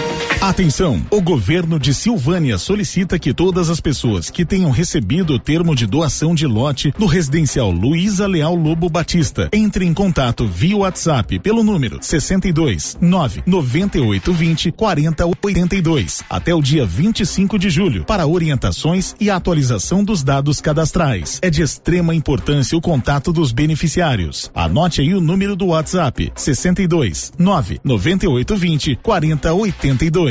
[0.41, 1.05] Atenção!
[1.11, 5.85] O governo de Silvânia solicita que todas as pessoas que tenham recebido o termo de
[5.85, 11.63] doação de lote no residencial Luísa Leal Lobo Batista entrem em contato via WhatsApp pelo
[11.63, 19.15] número 62 9 98 20 40 82 até o dia 25 de julho para orientações
[19.19, 21.37] e atualização dos dados cadastrais.
[21.43, 24.49] É de extrema importância o contato dos beneficiários.
[24.55, 30.30] Anote aí o número do WhatsApp 62 9 98 20 40 82.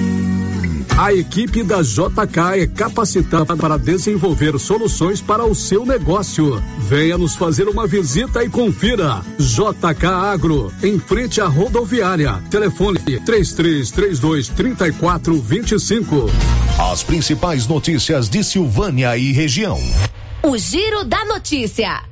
[1.01, 6.61] A equipe da JK é capacitada para desenvolver soluções para o seu negócio.
[6.77, 9.23] Venha nos fazer uma visita e confira.
[9.39, 12.39] JK Agro, em frente à rodoviária.
[12.51, 16.29] Telefone 3332 3425.
[16.91, 19.79] As principais notícias de Silvânia e região.
[20.43, 22.10] O Giro da Notícia.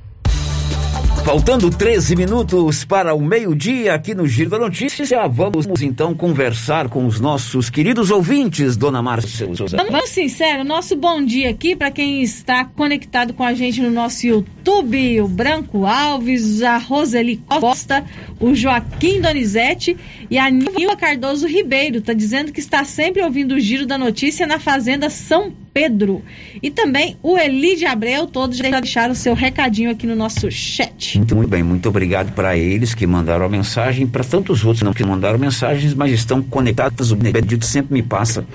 [1.30, 7.06] Faltando 13 minutos para o meio-dia aqui no Giro da Notícia, vamos então conversar com
[7.06, 9.78] os nossos queridos ouvintes, dona Márcia Souza.
[9.78, 14.26] Vamos sincero, nosso bom dia aqui para quem está conectado com a gente no nosso
[14.26, 18.04] YouTube, o Branco Alves, a Roseli Costa,
[18.40, 19.96] o Joaquim Donizete
[20.32, 24.48] e a Nilva Cardoso Ribeiro, tá dizendo que está sempre ouvindo o Giro da Notícia
[24.48, 26.24] na Fazenda São Pedro.
[26.62, 31.19] E também o Elide Abreu, todos já deixaram o seu recadinho aqui no nosso chat.
[31.20, 34.94] Muito, muito bem, muito obrigado para eles que mandaram a mensagem, para tantos outros não
[34.94, 37.12] que mandaram mensagens, mas estão conectados.
[37.12, 38.46] O Benedito sempre me passa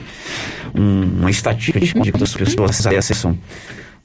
[0.74, 3.38] um, uma estatística de quantas pessoas acessam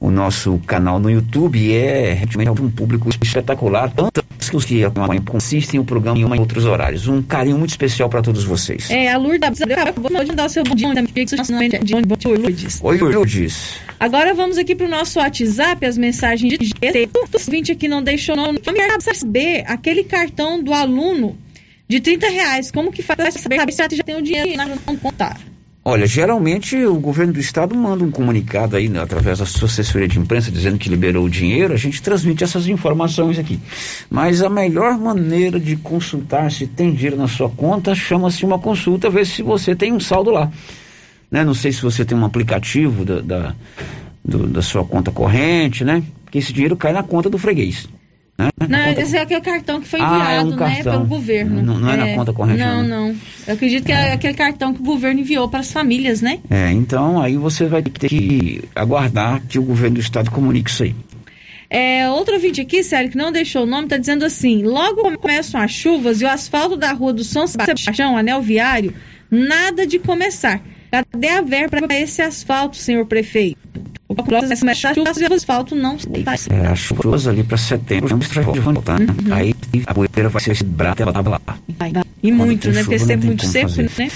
[0.00, 4.24] o nosso canal no YouTube e é realmente um público espetacular, tanto
[4.56, 7.06] os que acompanham consistem o programa em outros horários.
[7.06, 8.90] Um carinho muito especial para todos vocês.
[8.90, 12.66] É, a Lourdes acabou de dar o seu bom dia de.
[12.82, 13.74] Oi, Lourdes.
[14.00, 16.74] Agora vamos aqui para o nosso WhatsApp, as mensagens de
[17.22, 18.54] o 20 aqui não deixou não.
[19.14, 21.36] Saber aquele cartão do aluno
[21.86, 25.38] de 30 reais, como que faz para saber se já tem o dinheiro não contar?
[25.90, 30.06] Olha, geralmente o governo do estado manda um comunicado aí, né, através da sua assessoria
[30.06, 33.58] de imprensa, dizendo que liberou o dinheiro, a gente transmite essas informações aqui.
[34.08, 39.10] Mas a melhor maneira de consultar se tem dinheiro na sua conta chama-se uma consulta,
[39.10, 40.52] ver se você tem um saldo lá.
[41.28, 41.42] Né?
[41.42, 43.54] Não sei se você tem um aplicativo da, da,
[44.24, 46.04] do, da sua conta corrente, né?
[46.24, 47.88] Porque esse dinheiro cai na conta do freguês.
[48.68, 51.62] Não, esse é aquele cartão que foi enviado, ah, é um né, pelo governo.
[51.62, 52.82] Não, não é, é, na conta corrente, não.
[52.82, 53.16] Não, não.
[53.46, 54.08] Eu acredito que é.
[54.08, 56.38] é aquele cartão que o governo enviou para as famílias, né?
[56.48, 60.82] É, então aí você vai ter que aguardar que o governo do estado comunique isso
[60.82, 60.94] aí.
[61.68, 65.60] É, outro vídeo aqui, Sérgio, que não deixou o nome, está dizendo assim: logo começam
[65.60, 68.92] as chuvas e o asfalto da rua do São Sebastião, anel viário,
[69.30, 70.60] nada de começar.
[70.90, 73.69] Cadê a verba para esse asfalto, senhor prefeito?
[74.10, 76.24] O próximo é chuva e o asfalto não sai.
[76.50, 78.98] É, as chuvas ali para setembro já vão voltar.
[78.98, 79.06] Né?
[79.06, 79.32] Uhum.
[79.32, 79.54] Aí
[79.86, 81.40] a poeira vai ser brata ela lá.
[81.78, 82.02] Vai, vai.
[82.20, 82.82] E muito, né?
[82.82, 84.10] Porque sempre muito seco, né?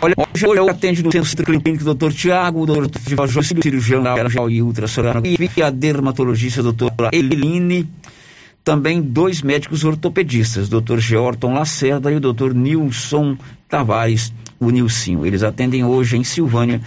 [0.00, 2.12] Olha, hoje eu atendo no Centro Clínico o Dr.
[2.12, 3.26] Tiago, Dr.
[3.28, 4.02] José, cirurgião
[4.50, 7.88] e ultrassonográfico, e a dermatologista doutora Eline
[8.64, 10.98] também dois médicos ortopedistas, Dr.
[10.98, 12.52] Georton Lacerda e o Dr.
[12.52, 13.36] Nilson
[13.68, 15.24] Tavares, o Nilcinho.
[15.24, 16.80] Eles atendem hoje em Silvânia,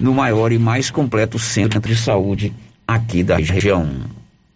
[0.00, 2.52] no maior e mais completo centro de saúde
[2.86, 3.88] aqui da região.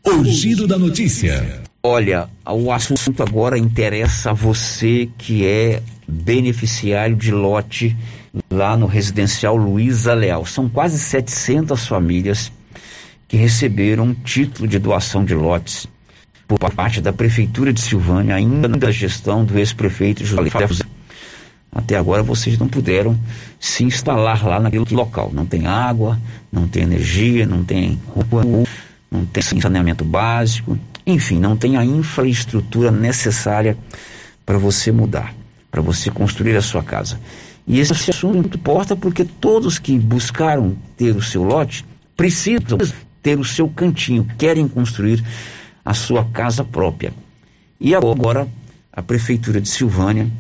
[0.05, 1.63] O giro da notícia.
[1.83, 7.97] Olha, o assunto agora interessa a você que é beneficiário de lote
[8.51, 10.45] lá no residencial Luiza Leal.
[10.47, 12.53] São quase 700 famílias
[13.29, 15.87] que receberam título de doação de lotes
[16.57, 20.85] por parte da Prefeitura de Silvânia, ainda da gestão do ex-prefeito José José.
[21.73, 23.17] Até agora vocês não puderam
[23.61, 25.31] se instalar lá naquele local.
[25.33, 26.19] Não tem água,
[26.51, 28.43] não tem energia, não tem rua,
[29.09, 30.77] não tem saneamento básico,
[31.07, 33.79] enfim, não tem a infraestrutura necessária
[34.45, 35.33] para você mudar,
[35.71, 37.21] para você construir a sua casa.
[37.65, 41.85] E esse assunto importa porque todos que buscaram ter o seu lote
[42.17, 42.79] precisam
[43.23, 45.23] ter o seu cantinho, querem construir
[45.85, 47.13] a sua casa própria.
[47.81, 48.49] E agora
[48.93, 50.31] a Prefeitura de Silvânia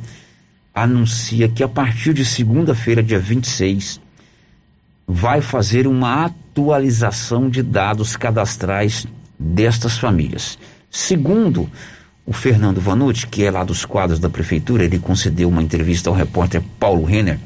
[0.75, 4.01] anuncia que a partir de segunda-feira, dia 26,
[5.07, 9.07] vai fazer uma atualização de dados cadastrais
[9.39, 10.59] destas famílias.
[10.91, 11.69] Segundo
[12.27, 16.17] o Fernando Vanucci, que é lá dos quadros da prefeitura, ele concedeu uma entrevista ao
[16.17, 17.39] repórter Paulo Renner.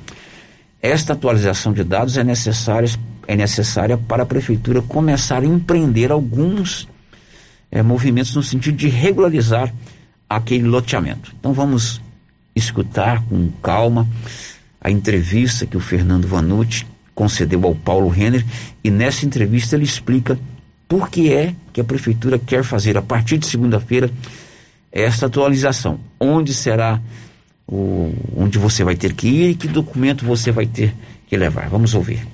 [0.82, 2.90] Esta atualização de dados é necessária,
[3.26, 6.86] é necessária para a prefeitura começar a empreender alguns
[7.74, 9.74] é, movimentos no sentido de regularizar
[10.30, 11.34] aquele loteamento.
[11.38, 12.00] Então vamos
[12.54, 14.08] escutar com calma
[14.80, 18.44] a entrevista que o Fernando Vanucci concedeu ao Paulo Renner
[18.82, 20.38] e nessa entrevista ele explica
[20.86, 24.08] por que é que a prefeitura quer fazer a partir de segunda-feira
[24.92, 25.98] esta atualização.
[26.20, 27.00] Onde será
[27.66, 30.94] o, onde você vai ter que ir e que documento você vai ter
[31.26, 31.68] que levar.
[31.68, 32.24] Vamos ouvir.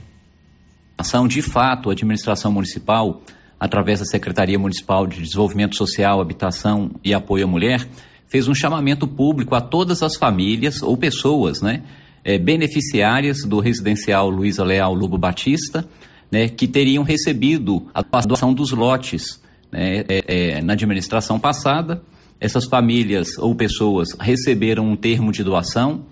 [0.99, 3.23] Ação de fato, a administração municipal,
[3.61, 7.87] através da Secretaria Municipal de Desenvolvimento Social, Habitação e Apoio à Mulher,
[8.27, 11.83] fez um chamamento público a todas as famílias ou pessoas, né,
[12.25, 15.87] é, beneficiárias do residencial Luiza Leal Lobo Batista,
[16.33, 22.03] né, que teriam recebido a doação dos lotes né, é, é, na administração passada.
[22.41, 26.07] Essas famílias ou pessoas receberam um termo de doação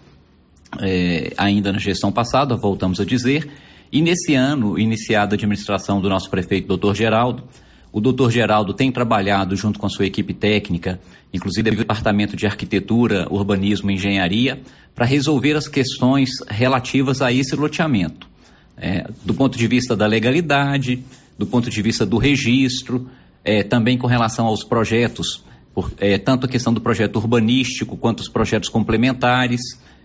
[1.38, 3.51] ainda na gestão passada, voltamos a dizer,
[3.91, 7.45] e nesse ano, iniciada a administração do nosso prefeito, doutor Geraldo,
[7.91, 11.01] o doutor Geraldo tem trabalhado junto com a sua equipe técnica,
[11.32, 14.61] inclusive o Departamento de Arquitetura, Urbanismo e Engenharia,
[14.95, 18.28] para resolver as questões relativas a esse loteamento.
[18.76, 21.03] É, do ponto de vista da legalidade,
[21.39, 23.09] do ponto de vista do registro,
[23.43, 25.43] é, também com relação aos projetos,
[25.74, 29.61] por, é, tanto a questão do projeto urbanístico quanto os projetos complementares,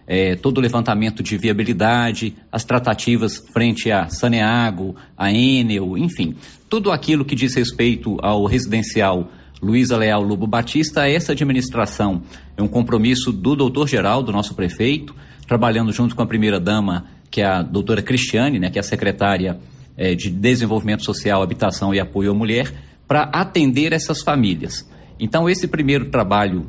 [0.08, 6.36] é, todo o levantamento de viabilidade, as tratativas frente a Saneago, a Enel, enfim,
[6.70, 9.30] tudo aquilo que diz respeito ao residencial
[9.62, 12.24] Luísa Leal Lobo Batista, essa administração
[12.58, 15.16] é um compromisso do doutor geral, do nosso prefeito,
[15.48, 19.58] trabalhando junto com a primeira-dama, que é a doutora Cristiane, né, que é a secretária
[19.96, 22.74] é, de Desenvolvimento Social, Habitação e Apoio à Mulher,
[23.08, 24.88] para atender essas famílias.
[25.20, 26.68] Então, esse primeiro trabalho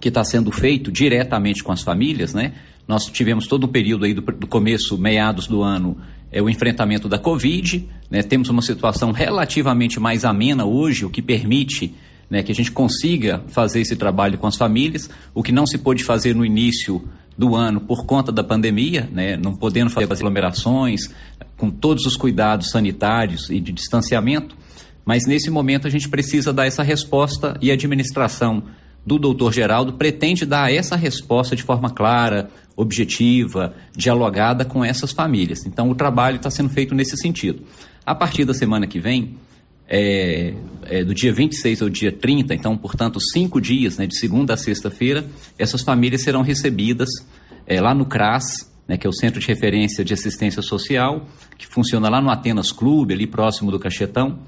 [0.00, 2.52] que está sendo feito diretamente com as famílias, né?
[2.86, 5.96] Nós tivemos todo o período aí do, do começo, meados do ano,
[6.30, 8.22] é o enfrentamento da Covid, né?
[8.22, 11.94] Temos uma situação relativamente mais amena hoje, o que permite
[12.32, 15.76] né, que a gente consiga fazer esse trabalho com as famílias, o que não se
[15.76, 20.18] pôde fazer no início do ano por conta da pandemia, né, não podendo fazer as
[20.18, 21.02] aglomerações,
[21.58, 24.56] com todos os cuidados sanitários e de distanciamento,
[25.04, 28.62] mas nesse momento a gente precisa dar essa resposta e a administração
[29.04, 35.66] do doutor Geraldo pretende dar essa resposta de forma clara, objetiva, dialogada com essas famílias.
[35.66, 37.64] Então, o trabalho está sendo feito nesse sentido.
[38.06, 39.36] A partir da semana que vem,
[39.88, 44.54] é, é, do dia 26 ao dia 30, então, portanto, cinco dias, né, de segunda
[44.54, 45.26] a sexta-feira,
[45.58, 47.08] essas famílias serão recebidas
[47.66, 51.26] é, lá no CRAS, né, que é o Centro de Referência de Assistência Social,
[51.58, 54.38] que funciona lá no Atenas Clube, ali próximo do Cachetão,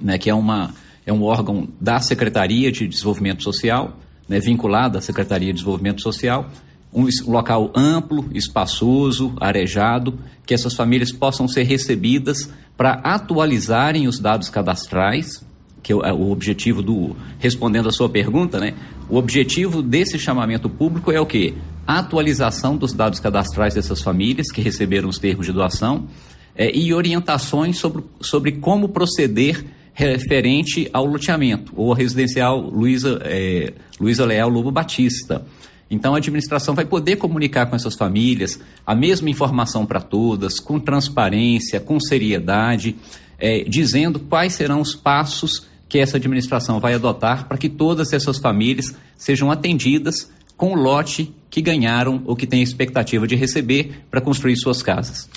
[0.00, 0.72] né, que é uma
[1.10, 3.98] é um órgão da Secretaria de Desenvolvimento Social,
[4.28, 6.48] né, vinculado à Secretaria de Desenvolvimento Social,
[6.94, 14.48] um local amplo, espaçoso, arejado, que essas famílias possam ser recebidas para atualizarem os dados
[14.48, 15.44] cadastrais,
[15.82, 18.74] que é o objetivo do respondendo a sua pergunta, né?
[19.08, 21.54] O objetivo desse chamamento público é o quê?
[21.86, 26.06] A atualização dos dados cadastrais dessas famílias que receberam os termos de doação
[26.54, 34.48] é, e orientações sobre, sobre como proceder referente ao loteamento, ou residencial Luiza, é, Leal
[34.48, 35.44] Lobo Batista.
[35.90, 40.78] Então a administração vai poder comunicar com essas famílias a mesma informação para todas, com
[40.78, 42.96] transparência, com seriedade,
[43.38, 48.38] é, dizendo quais serão os passos que essa administração vai adotar para que todas essas
[48.38, 54.20] famílias sejam atendidas com o lote que ganharam ou que têm expectativa de receber para
[54.20, 55.28] construir suas casas.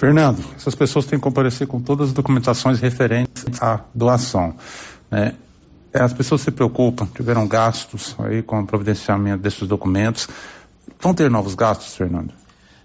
[0.00, 4.54] Fernando, essas pessoas têm que comparecer com todas as documentações referentes à doação.
[5.10, 5.34] Né?
[5.92, 10.26] É, as pessoas se preocupam, tiveram gastos aí com o providenciamento desses documentos.
[10.98, 12.32] Vão ter novos gastos, Fernando?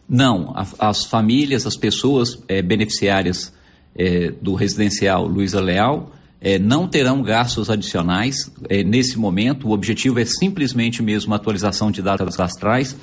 [0.09, 3.53] Não, as famílias, as pessoas é, beneficiárias
[3.97, 6.11] é, do residencial Luiza Leal
[6.41, 8.51] é, não terão gastos adicionais
[8.85, 9.69] nesse momento.
[9.69, 12.93] O objetivo é simplesmente mesmo a atualização de dados astrais.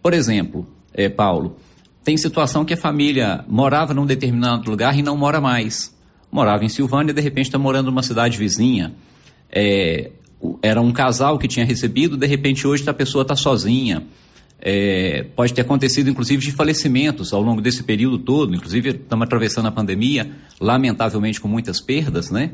[0.00, 0.64] Por exemplo,
[1.16, 1.56] Paulo,
[2.04, 5.94] tem situação que a família morava num determinado lugar e não mora mais.
[6.30, 8.94] Morava em Silvânia e de repente está morando numa cidade vizinha.
[10.62, 14.06] era um casal que tinha recebido, de repente hoje a pessoa está sozinha
[14.60, 18.54] é, pode ter acontecido, inclusive, de falecimentos ao longo desse período todo.
[18.54, 22.50] Inclusive, estamos atravessando a pandemia, lamentavelmente com muitas perdas, né,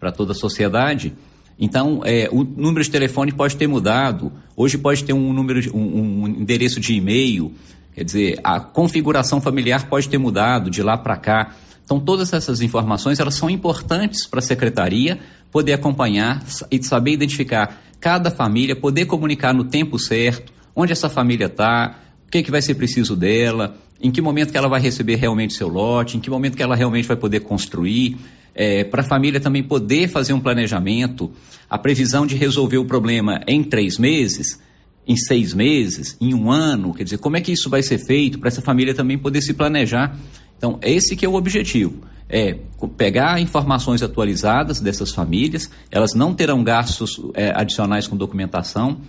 [0.00, 1.12] para toda a sociedade.
[1.58, 4.32] Então, é, o número de telefone pode ter mudado.
[4.56, 7.52] Hoje pode ter um número, de, um, um endereço de e-mail.
[7.94, 11.54] Quer dizer, a configuração familiar pode ter mudado de lá para cá.
[11.84, 15.20] Então, todas essas informações elas são importantes para a secretaria
[15.52, 21.46] poder acompanhar e saber identificar cada família, poder comunicar no tempo certo onde essa família
[21.46, 25.16] está, o que, que vai ser preciso dela, em que momento que ela vai receber
[25.16, 28.16] realmente seu lote, em que momento que ela realmente vai poder construir,
[28.54, 31.30] é, para a família também poder fazer um planejamento,
[31.68, 34.60] a previsão de resolver o problema em três meses,
[35.06, 38.38] em seis meses, em um ano, quer dizer, como é que isso vai ser feito
[38.38, 40.18] para essa família também poder se planejar.
[40.56, 42.58] Então, esse que é o objetivo, é
[42.96, 49.00] pegar informações atualizadas dessas famílias, elas não terão gastos é, adicionais com documentação,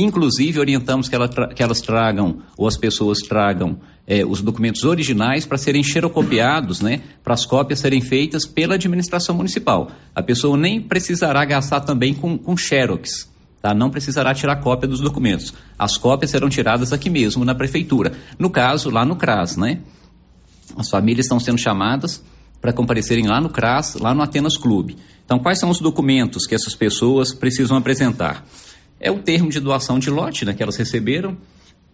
[0.00, 5.44] Inclusive, orientamos que, ela que, elas tragam, ou as pessoas tragam, é, os documentos originais
[5.44, 9.90] para serem xerocopiados, né, para as cópias serem feitas pela administração municipal.
[10.14, 13.28] A pessoa nem precisará gastar também com, com xerox.
[13.60, 13.74] Tá?
[13.74, 15.52] Não precisará tirar cópia dos documentos.
[15.78, 18.12] As cópias serão tiradas aqui mesmo, na prefeitura.
[18.38, 19.80] No caso, lá no CRAS, né?
[20.76, 22.22] As famílias estão sendo chamadas
[22.60, 24.96] para comparecerem lá no CRAS, lá no Atenas Clube.
[25.24, 28.44] Então, quais são os documentos que essas pessoas precisam apresentar?
[29.00, 31.36] é o termo de doação de lote né, que elas receberam.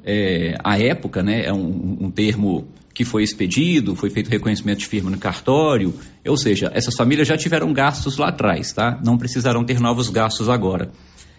[0.05, 4.87] É, à época, né, é um, um, termo que foi expedido, foi feito reconhecimento de
[4.87, 5.95] firma no cartório,
[6.27, 9.01] ou seja, essas famílias já tiveram gastos lá atrás, tá?
[9.03, 10.93] Não precisarão ter novos gastos agora.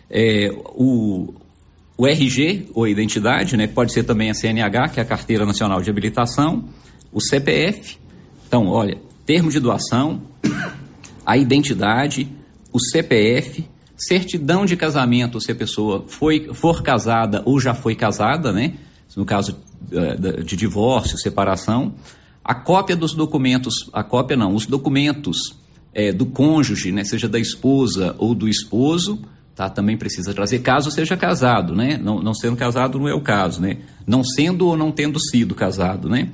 [0.10, 1.34] É, o,
[1.98, 5.82] o RG, ou identidade, né, pode ser também a CNH, que é a Carteira Nacional
[5.82, 6.66] de Habilitação,
[7.12, 7.98] o CPF.
[8.48, 10.22] Então, olha, termo de doação,
[11.26, 12.28] a identidade,
[12.72, 13.66] o CPF,
[13.98, 18.74] certidão de casamento, se a pessoa foi, for casada ou já foi casada, né?
[19.16, 19.58] No caso
[19.92, 21.96] uh, de divórcio, separação,
[22.44, 25.56] a cópia dos documentos, a cópia não, os documentos
[25.94, 27.06] é, do cônjuge, né?
[27.06, 29.22] Seja da esposa ou do esposo,
[29.56, 29.70] tá?
[29.70, 31.98] Também precisa trazer, caso seja casado, né?
[31.98, 33.78] Não, não sendo casado não é o caso, né?
[34.06, 36.30] Não sendo ou não tendo sido casado, né?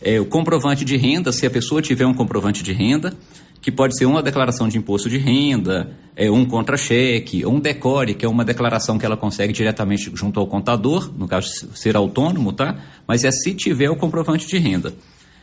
[0.00, 3.14] É, o comprovante de renda, se a pessoa tiver um comprovante de renda,
[3.60, 8.24] que pode ser uma declaração de imposto de renda, é, um contra-cheque, um decore, que
[8.24, 12.80] é uma declaração que ela consegue diretamente junto ao contador, no caso ser autônomo, tá?
[13.06, 14.92] Mas é se tiver o comprovante de renda.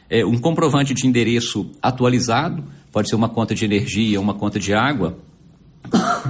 [0.09, 4.73] É, um comprovante de endereço atualizado, pode ser uma conta de energia, uma conta de
[4.73, 5.17] água,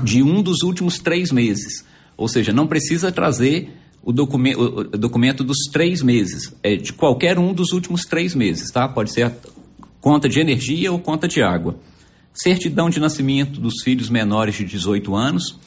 [0.04, 1.86] de um dos últimos três meses.
[2.18, 3.70] Ou seja, não precisa trazer
[4.04, 8.72] o documento, o documento dos três meses, é de qualquer um dos últimos três meses,
[8.72, 8.88] tá?
[8.88, 9.34] Pode ser
[10.02, 11.78] conta de energia ou conta de água.
[12.34, 15.60] Certidão de nascimento dos filhos menores de 18 anos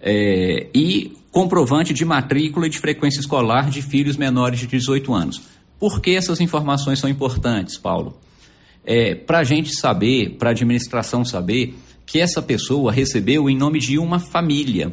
[0.00, 5.42] é, e comprovante de matrícula e de frequência escolar de filhos menores de 18 anos.
[5.78, 8.16] Por que essas informações são importantes, Paulo?
[8.86, 11.74] É, para a gente saber, para a administração saber,
[12.06, 14.92] que essa pessoa recebeu em nome de uma família.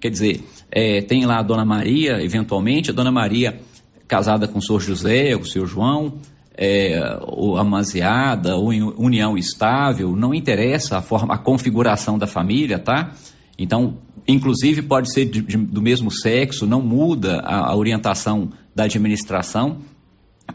[0.00, 3.60] Quer dizer, é, tem lá a Dona Maria, eventualmente, a Dona Maria
[4.08, 6.18] casada com o senhor José, o senhor João,
[6.56, 12.78] é, ou amaziada, ou em união estável, não interessa a forma, a configuração da família,
[12.78, 13.12] tá?
[13.58, 18.84] Então, inclusive pode ser de, de, do mesmo sexo, não muda a, a orientação da
[18.84, 19.78] administração.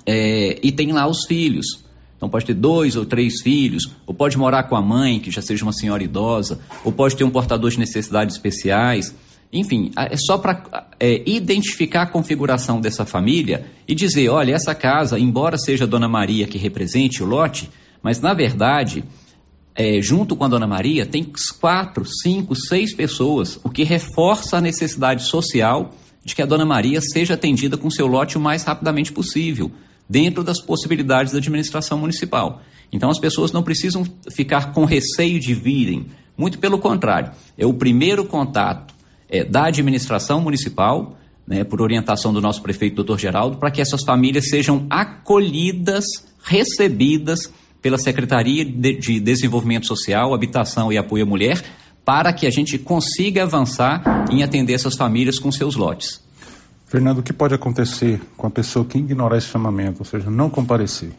[0.06, 1.87] É, e tem lá os filhos.
[2.18, 5.42] Então pode ter dois ou três filhos, ou pode morar com a mãe, que já
[5.42, 9.16] seja uma senhora idosa, ou pode ter um portador de necessidades especiais.
[9.54, 15.18] Enfim, é só para é, identificar a configuração dessa família e dizer: olha, essa casa,
[15.20, 17.70] embora seja a Dona Maria que represente o lote,
[18.02, 19.04] mas na verdade,
[19.76, 24.62] é, junto com a Dona Maria, tem quatro, cinco, seis pessoas, o que reforça a
[24.62, 25.94] necessidade social
[26.26, 29.72] de que a Dona Maria seja atendida com seu lote o mais rapidamente possível,
[30.10, 32.62] dentro das possibilidades da administração municipal.
[32.92, 37.74] Então as pessoas não precisam ficar com receio de virem, muito pelo contrário, é o
[37.74, 38.94] primeiro contato
[39.30, 44.04] é, da administração municipal, né, por orientação do nosso prefeito, doutor Geraldo, para que essas
[44.04, 46.06] famílias sejam acolhidas,
[46.44, 47.52] recebidas
[47.82, 51.64] pela Secretaria de, de Desenvolvimento Social, Habitação e Apoio à Mulher,
[52.04, 56.22] para que a gente consiga avançar em atender essas famílias com seus lotes.
[56.88, 60.50] Fernando, o que pode acontecer com a pessoa que ignorar esse chamamento, ou seja, não
[60.50, 61.12] comparecer?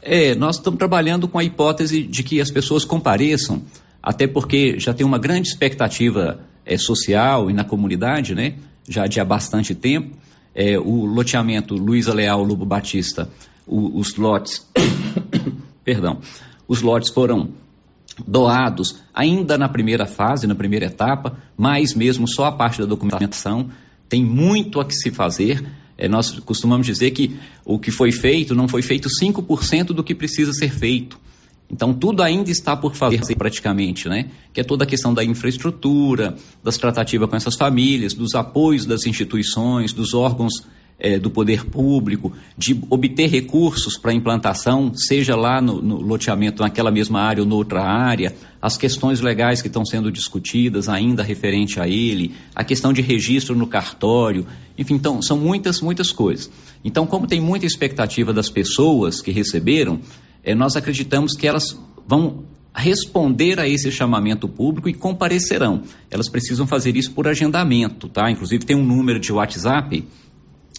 [0.00, 3.62] É, nós estamos trabalhando com a hipótese de que as pessoas compareçam,
[4.02, 8.54] até porque já tem uma grande expectativa é, social e na comunidade, né?
[8.88, 10.16] Já de há bastante tempo.
[10.54, 13.28] É, o loteamento Luiza Leal Lobo Batista,
[13.66, 14.66] o, os lotes,
[15.84, 16.20] perdão,
[16.66, 17.50] os lotes foram
[18.26, 23.68] doados ainda na primeira fase, na primeira etapa, mas mesmo só a parte da documentação
[24.10, 25.64] tem muito a que se fazer.
[25.96, 30.14] É, nós costumamos dizer que o que foi feito não foi feito 5% do que
[30.14, 31.18] precisa ser feito.
[31.70, 34.28] Então, tudo ainda está por fazer praticamente, né?
[34.52, 36.34] Que é toda a questão da infraestrutura,
[36.64, 40.66] das tratativas com essas famílias, dos apoios das instituições, dos órgãos
[41.00, 46.90] é, do poder público, de obter recursos para implantação, seja lá no, no, loteamento naquela
[46.90, 51.88] mesma área ou noutra área, as questões legais que estão sendo discutidas ainda referente a
[51.88, 54.46] ele, a questão de registro no cartório,
[54.76, 56.50] enfim, então são muitas, muitas coisas.
[56.84, 60.00] Então, como tem muita expectativa das pessoas que receberam,
[60.44, 62.44] é, nós acreditamos que elas vão
[62.74, 65.82] responder a esse chamamento público e comparecerão.
[66.10, 68.30] Elas precisam fazer isso por agendamento, tá?
[68.30, 70.04] Inclusive tem um número de WhatsApp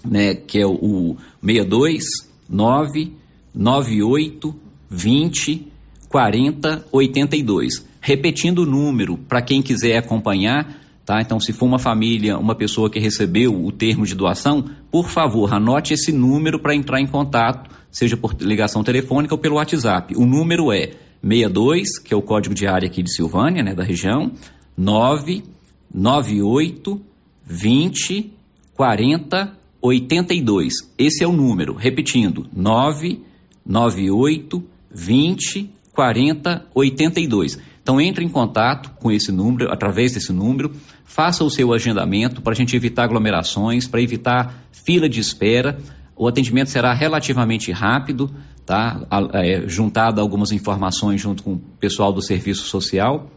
[0.05, 2.03] né, que é o, o 62
[2.49, 3.13] 9
[3.53, 4.55] 98
[4.89, 5.67] 20
[6.09, 7.85] 40 82.
[8.01, 11.21] Repetindo o número para quem quiser acompanhar, tá?
[11.21, 15.53] Então, se for uma família, uma pessoa que recebeu o termo de doação, por favor,
[15.53, 20.13] anote esse número para entrar em contato, seja por ligação telefônica ou pelo WhatsApp.
[20.17, 20.91] O número é
[21.23, 24.31] 62, que é o código de área aqui de Silvânia, né, da região,
[24.75, 27.01] 998
[27.45, 28.33] 20
[28.75, 30.73] 40 82.
[30.97, 31.73] Esse é o número.
[31.73, 34.63] Repetindo, 998
[34.93, 37.57] 20 40 82.
[37.81, 40.71] Então entre em contato com esse número, através desse número,
[41.03, 45.79] faça o seu agendamento para a gente evitar aglomerações, para evitar fila de espera.
[46.15, 48.29] O atendimento será relativamente rápido,
[48.65, 49.07] tá?
[49.33, 53.27] É, juntado algumas informações junto com o pessoal do serviço social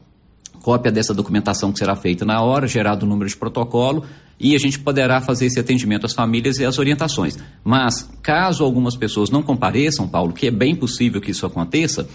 [0.64, 4.02] cópia dessa documentação que será feita na hora, gerado o número de protocolo,
[4.38, 7.36] e a gente poderá fazer esse atendimento às famílias e às orientações.
[7.62, 12.08] Mas, caso algumas pessoas não compareçam, Paulo, que é bem possível que isso aconteça,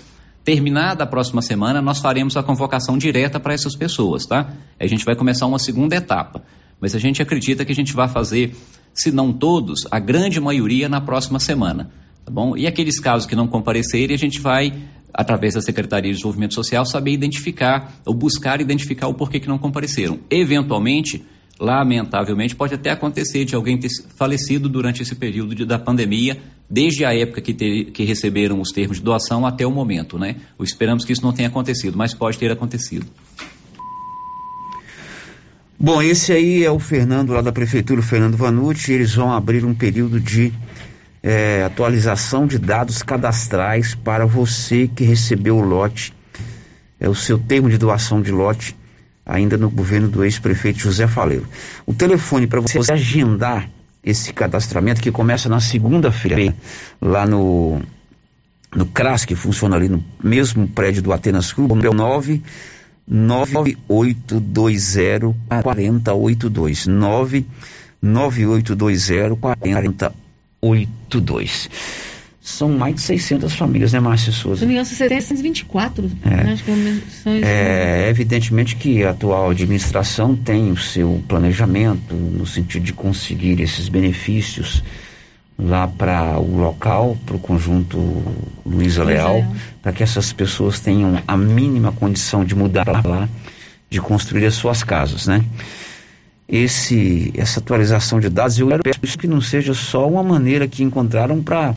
[0.43, 4.53] terminada a próxima semana, nós faremos a convocação direta para essas pessoas, tá?
[4.79, 6.43] A gente vai começar uma segunda etapa.
[6.81, 8.55] Mas a gente acredita que a gente vai fazer,
[8.93, 11.91] se não todos, a grande maioria na próxima semana.
[12.25, 12.55] Tá bom?
[12.55, 14.73] E aqueles casos que não comparecerem, a gente vai
[15.13, 19.57] através da Secretaria de Desenvolvimento Social, saber identificar ou buscar identificar o porquê que não
[19.57, 20.19] compareceram.
[20.29, 21.25] Eventualmente,
[21.59, 26.37] lamentavelmente, pode até acontecer de alguém ter falecido durante esse período de, da pandemia,
[26.69, 30.37] desde a época que, ter, que receberam os termos de doação até o momento, né?
[30.61, 33.05] Esperamos que isso não tenha acontecido, mas pode ter acontecido.
[35.77, 39.63] Bom, esse aí é o Fernando lá da Prefeitura, o Fernando Vanucci, eles vão abrir
[39.63, 40.53] um período de
[41.23, 46.13] é, atualização de dados cadastrais para você que recebeu o lote,
[46.99, 48.75] é o seu termo de doação de lote,
[49.29, 51.47] ainda no governo do ex-prefeito José Faleiro.
[51.85, 53.69] O telefone para você agendar
[54.03, 56.55] esse cadastramento, que começa na segunda-feira,
[56.99, 57.79] lá no,
[58.75, 62.41] no CRAS, que funciona ali no mesmo prédio do Atenas Clube, é o 9
[63.07, 67.45] 9820 4082 9
[68.01, 70.29] 9820 4082
[70.61, 71.69] 82.
[72.49, 74.57] São mais de 600 famílias, né, Márcia Souza?
[74.57, 76.11] Se não me engano, 724.
[76.25, 76.29] É.
[76.29, 76.53] Né?
[76.53, 76.71] Acho que
[77.45, 83.61] é, é evidentemente que a atual administração tem o seu planejamento no sentido de conseguir
[83.61, 84.83] esses benefícios
[85.59, 88.23] lá para o local, para o conjunto
[88.65, 89.45] Luísa Leal,
[89.81, 93.29] para que essas pessoas tenham a mínima condição de mudar lá,
[93.89, 95.45] de construir as suas casas, né?
[96.49, 101.43] Esse, essa atualização de dados, eu peço que não seja só uma maneira que encontraram
[101.43, 101.75] para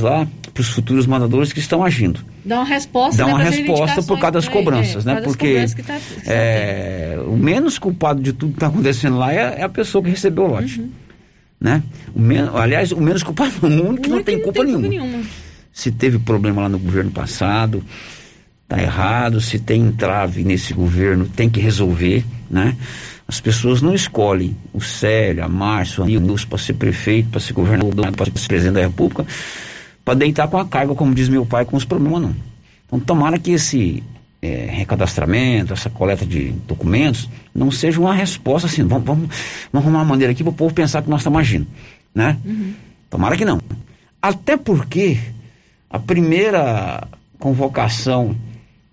[0.00, 2.20] lá, para os futuros mandadores que estão agindo.
[2.44, 5.20] Dá uma resposta, Dá né, uma resposta por causa das cobranças, é, né?
[5.20, 9.68] Porque tá, é, o menos culpado de tudo que está acontecendo lá é, é, a
[9.68, 10.80] pessoa que recebeu o lote.
[10.80, 10.90] Uhum.
[11.60, 11.82] Né?
[12.14, 14.90] O men aliás, o menos culpado é o mundo que não, tem, culpa, não tem
[14.90, 15.02] nenhuma.
[15.02, 15.30] culpa nenhuma.
[15.72, 17.82] Se teve problema lá no governo passado,
[18.68, 19.40] tá errado.
[19.40, 22.76] Se tem entrave nesse governo, tem que resolver, né?
[23.26, 27.54] As pessoas não escolhem o Célio, a Márcio, a Nilson para ser prefeito, para ser
[27.54, 29.26] governador, para ser presidente da República,
[30.04, 32.36] para deitar com a carga, como diz meu pai, com os problemas não.
[32.86, 34.02] Então tomara que esse
[34.42, 39.28] é, recadastramento, essa coleta de documentos, não seja uma resposta assim, vamos, vamos,
[39.72, 41.66] vamos arrumar uma maneira aqui para o povo pensar que nós estamos agindo,
[42.14, 42.36] né?
[42.44, 42.74] Uhum.
[43.08, 43.58] Tomara que não.
[44.20, 45.18] Até porque
[45.88, 47.08] a primeira
[47.38, 48.36] convocação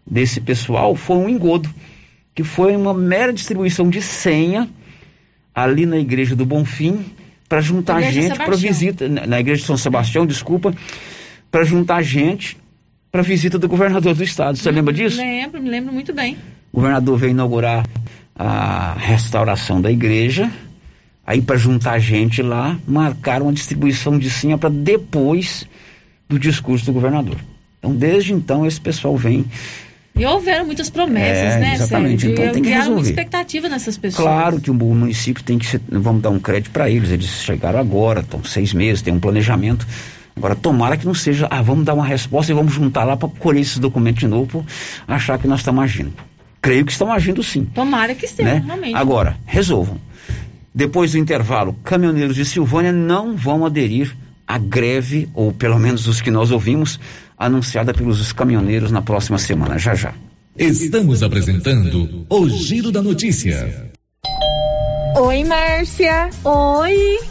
[0.09, 1.69] desse pessoal foi um engodo
[2.33, 4.69] que foi uma mera distribuição de senha
[5.53, 7.05] ali na igreja do Bonfim
[7.47, 10.73] para juntar Igreja gente para visita na igreja de São Sebastião, desculpa,
[11.51, 12.57] para juntar gente
[13.11, 14.57] para visita do governador do estado.
[14.57, 15.17] Você lembra disso?
[15.17, 16.37] Lembro, me lembro muito bem.
[16.71, 17.85] O governador veio inaugurar
[18.33, 20.49] a restauração da igreja.
[21.27, 25.67] Aí, para juntar gente lá, marcaram a distribuição de senha para depois
[26.27, 27.35] do discurso do governador.
[27.79, 29.45] Então, desde então, esse pessoal vem.
[30.15, 32.21] E houveram muitas promessas, É, né, exatamente.
[32.21, 32.31] Sérgio?
[32.31, 33.09] Então tem que criaram muita resolver.
[33.09, 34.23] expectativa nessas pessoas.
[34.23, 35.81] Claro que o município tem que ser.
[35.89, 37.09] Vamos dar um crédito para eles.
[37.09, 39.87] Eles chegaram agora, estão seis meses, tem um planejamento.
[40.35, 43.29] Agora, tomara que não seja, ah, vamos dar uma resposta e vamos juntar lá para
[43.29, 44.65] colher esses documentos de novo,
[45.07, 46.13] achar que nós estamos agindo.
[46.61, 47.65] Creio que estão agindo sim.
[47.65, 48.63] Tomara que sim, né?
[48.65, 48.95] realmente.
[48.95, 49.97] Agora, resolvam.
[50.73, 54.15] Depois do intervalo, caminhoneiros de Silvânia não vão aderir
[54.47, 56.99] à greve, ou pelo menos os que nós ouvimos,
[57.45, 60.13] anunciada pelos caminhoneiros na próxima semana, já já.
[60.57, 63.91] Estamos apresentando o Giro da Notícia.
[65.15, 66.29] Oi, Márcia.
[66.43, 67.30] Oi.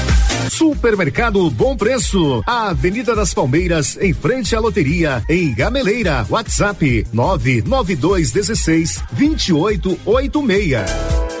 [0.49, 6.25] Supermercado Bom Preço, Avenida das Palmeiras, em frente à loteria, em Gameleira.
[6.29, 11.40] WhatsApp 99216 2886.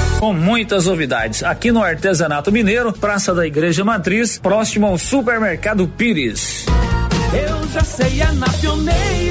[0.21, 1.41] Com muitas novidades.
[1.41, 6.63] Aqui no Artesanato Mineiro, Praça da Igreja Matriz, próximo ao Supermercado Pires.
[7.33, 9.30] Eu já sei, é na pioneira.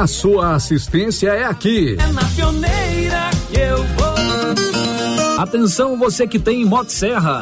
[0.07, 1.97] sua assistência é aqui.
[1.99, 4.11] É na pioneira que eu vou.
[5.39, 7.41] Atenção você que tem motosserra.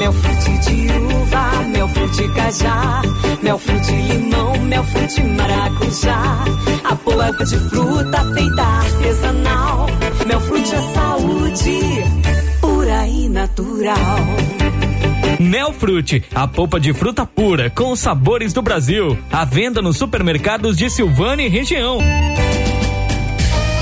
[0.00, 3.02] Mel frute de uva, mel frute cajá,
[3.42, 6.44] mel frute limão, mel frute maracujá.
[6.84, 9.86] A polpa de fruta feita artesanal.
[10.26, 11.80] Mel frute é saúde,
[12.62, 13.98] pura e natural.
[15.38, 19.18] Melfrute, a polpa de fruta pura com os sabores do Brasil.
[19.30, 21.98] À venda nos supermercados de Silvânia e região.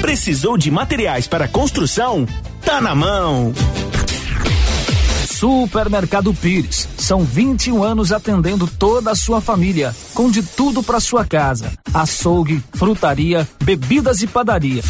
[0.00, 2.26] Precisou de materiais para construção?
[2.64, 3.52] Tá na mão.
[5.26, 6.88] Supermercado Pires.
[6.96, 12.62] São 21 anos atendendo toda a sua família, com de tudo para sua casa: açougue,
[12.74, 14.82] frutaria, bebidas e padaria.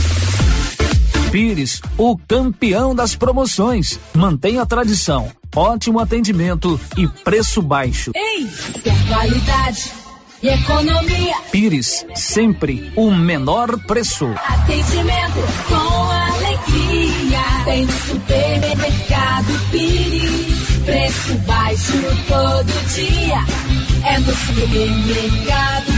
[1.31, 3.99] Pires, o campeão das promoções.
[4.15, 8.13] Mantenha a tradição, ótimo atendimento e preço baixo.
[8.15, 8.47] Ei,
[8.83, 9.98] quer qualidade
[10.43, 11.37] e economia?
[11.51, 14.27] Pires, sempre o menor preço.
[14.47, 17.65] Atendimento com alegria.
[17.65, 20.79] Tem no supermercado Pires.
[20.85, 21.93] Preço baixo
[22.29, 23.45] todo dia.
[24.05, 25.98] É no supermercado.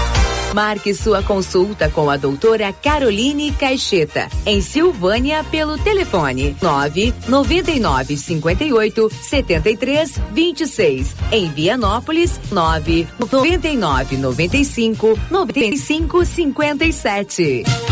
[0.53, 9.09] Marque sua consulta com a doutora Caroline Caixeta, em Silvânia, pelo telefone 9 99 58
[9.09, 11.15] 73 26.
[11.31, 17.90] Em Vianópolis, 9 99 95 95 57.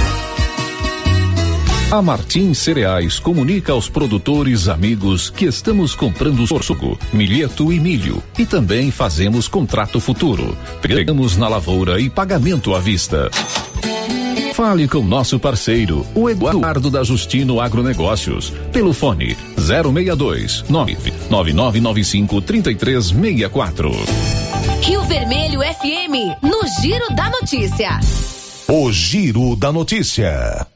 [1.92, 8.46] A Martins Cereais comunica aos produtores amigos que estamos comprando sorgo, milheto e milho e
[8.46, 10.56] também fazemos contrato futuro.
[10.84, 13.32] Pegamos na lavoura e pagamento à vista.
[14.54, 23.92] Fale com nosso parceiro, o Eduardo da Justino Agronegócios, pelo fone 062 99995 3364.
[24.84, 28.00] Rio Vermelho FM, no Giro da Notícia.
[28.68, 30.68] O Giro da Notícia.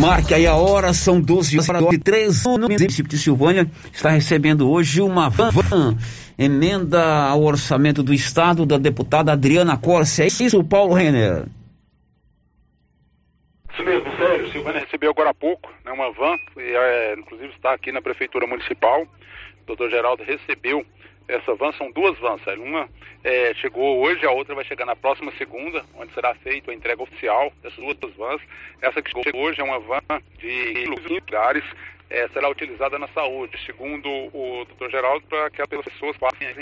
[0.00, 4.70] Marque aí a hora, são 12 horas e 3 O município de Silvânia está recebendo
[4.70, 5.96] hoje uma van, van
[6.38, 10.22] emenda ao orçamento do Estado da deputada Adriana Corse.
[10.22, 11.46] É isso, Paulo Renner?
[13.72, 14.52] Isso mesmo, sério.
[14.52, 18.46] Silvânia recebeu agora há pouco né, uma van, e, é, inclusive está aqui na Prefeitura
[18.46, 19.04] Municipal,
[19.66, 20.86] doutor Geraldo recebeu
[21.28, 22.88] essa van, são duas vans, uma
[23.22, 27.02] é, chegou hoje, a outra vai chegar na próxima segunda, onde será feita a entrega
[27.02, 28.40] oficial dessas duas vans.
[28.80, 30.00] Essa que chegou hoje é uma van
[30.38, 31.64] de lugares,
[32.08, 36.54] é, será utilizada na saúde, segundo o doutor Geraldo, para que as pessoas passem em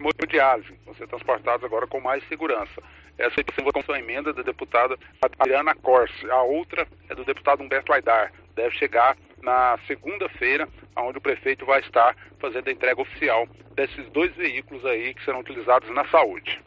[0.00, 2.82] hemodiálise, vão ser transportadas agora com mais segurança.
[3.18, 4.96] Essa é a emenda da deputada
[5.38, 6.30] Adriana Corse.
[6.30, 8.32] A outra é do deputado Humberto Aidar.
[8.56, 14.34] Deve chegar na segunda-feira, onde o prefeito vai estar fazendo a entrega oficial desses dois
[14.36, 16.60] veículos aí que serão utilizados na saúde.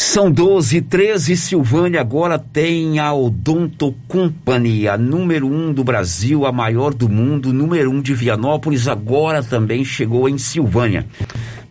[0.00, 6.52] São 12 13 Silvânia agora tem a Odonto Company, a número um do Brasil, a
[6.52, 11.04] maior do mundo, número um de Vianópolis, agora também chegou em Silvânia.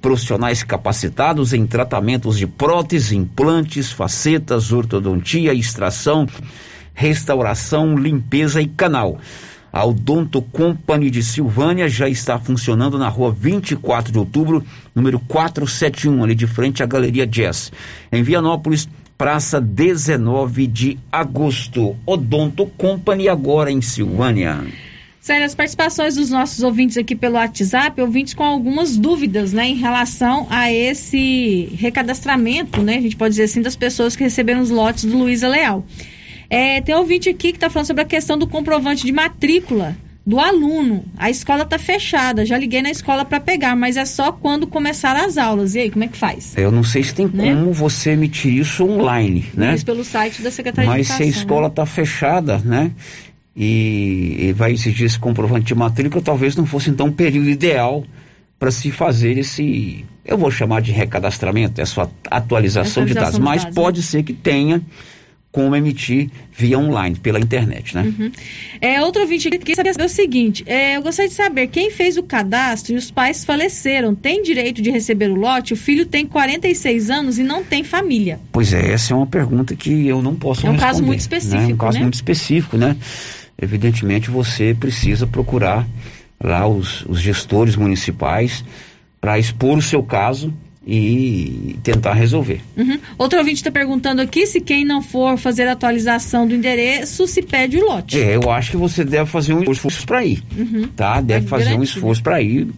[0.02, 6.28] Profissionais capacitados em tratamentos de próteses, implantes, facetas, ortodontia, extração,
[6.94, 9.20] restauração, limpeza e canal.
[9.72, 14.64] A Odonto Company de Silvânia já está funcionando na rua 24 de outubro,
[14.96, 17.72] número 471, ali de frente à Galeria Jazz.
[18.12, 18.88] Em Vianópolis,
[19.18, 21.96] praça 19 de agosto.
[22.06, 24.66] Odonto Company agora em Silvânia.
[25.28, 29.76] Sério, as participações dos nossos ouvintes aqui pelo WhatsApp, ouvintes com algumas dúvidas, né, em
[29.76, 34.70] relação a esse recadastramento, né, a gente pode dizer assim, das pessoas que receberam os
[34.70, 35.84] lotes do Luísa Leal.
[36.50, 39.96] É, tem ouvinte aqui que está falando sobre a questão do comprovante de matrícula
[40.28, 41.06] do aluno.
[41.16, 42.46] A escola está fechada.
[42.46, 45.74] Já liguei na escola para pegar, mas é só quando começar as aulas.
[45.74, 46.54] E aí, como é que faz?
[46.58, 47.56] Eu não sei se tem né?
[47.56, 49.72] como você emitir isso online, né?
[49.72, 51.32] Mas pelo site da Secretaria mas de Mas Educação.
[51.32, 51.88] se a escola está né?
[51.88, 52.92] fechada, né?
[53.56, 58.04] E, e vai exigir esse comprovante de matrícula, talvez não fosse então um período ideal
[58.60, 63.40] para se fazer esse, eu vou chamar de recadastramento, essa atualização, atualização de dados.
[63.40, 64.06] Mas dados, pode né?
[64.06, 64.82] ser que tenha
[65.52, 68.04] como emitir via online, pela internet, né?
[68.04, 68.32] Uhum.
[68.80, 72.18] É, outro ouvinte aqui quer saber o seguinte, é, eu gostaria de saber, quem fez
[72.18, 75.74] o cadastro e os pais faleceram, tem direito de receber o lote?
[75.74, 78.40] O filho tem 46 anos e não tem família.
[78.52, 80.76] Pois é, essa é uma pergunta que eu não posso responder.
[80.76, 81.72] É um caso muito específico, né?
[81.72, 82.04] É um caso né?
[82.04, 82.98] muito específico, né?
[83.60, 85.88] Evidentemente você precisa procurar
[86.44, 88.64] lá os, os gestores municipais
[89.20, 90.54] para expor o seu caso
[90.88, 92.62] e tentar resolver.
[92.78, 92.98] Uhum.
[93.18, 97.42] Outro ouvinte está perguntando aqui se quem não for fazer a atualização do endereço se
[97.42, 98.18] pede o lote.
[98.18, 100.88] É, eu acho que você deve fazer um esforço para ir, uhum.
[100.96, 101.20] tá?
[101.20, 101.82] Deve é fazer garantido.
[101.82, 102.70] um esforço para ir,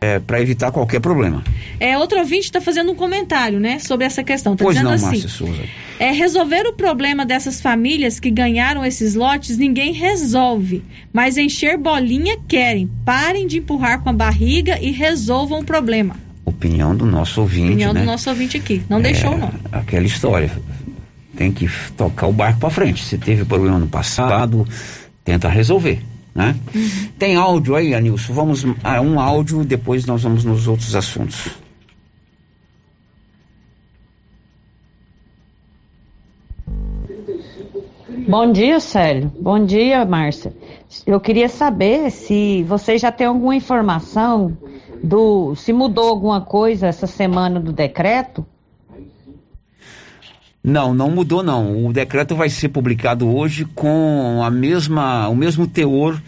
[0.00, 1.44] é, para evitar qualquer problema.
[1.78, 4.56] É, outro ouvinte está fazendo um comentário, né, sobre essa questão.
[4.56, 5.62] Tá pois dizendo não, assim, Márcia Souza.
[5.98, 10.82] É, resolver o problema dessas famílias que ganharam esses lotes, ninguém resolve.
[11.12, 12.90] Mas encher bolinha querem.
[13.04, 17.68] Parem de empurrar com a barriga e resolvam o problema opinião do nosso ouvinte.
[17.68, 18.00] Opinião né?
[18.00, 18.82] do nosso ouvinte aqui.
[18.88, 19.52] Não é, deixou, não.
[19.70, 20.50] Aquela história.
[21.36, 23.04] Tem que tocar o barco para frente.
[23.04, 24.66] Se teve problema no passado,
[25.24, 26.00] tenta resolver.
[26.34, 26.56] Né?
[26.74, 27.08] Uhum.
[27.18, 28.32] Tem áudio aí, Anilson?
[28.32, 31.50] Vamos a um áudio, depois nós vamos nos outros assuntos.
[38.28, 39.32] Bom dia, Célio.
[39.40, 40.54] Bom dia, Márcia.
[41.06, 44.56] Eu queria saber se você já tem alguma informação
[45.02, 48.46] do se mudou alguma coisa essa semana do decreto?
[50.62, 51.86] Não, não mudou não.
[51.86, 56.22] O decreto vai ser publicado hoje com a mesma, o mesmo teor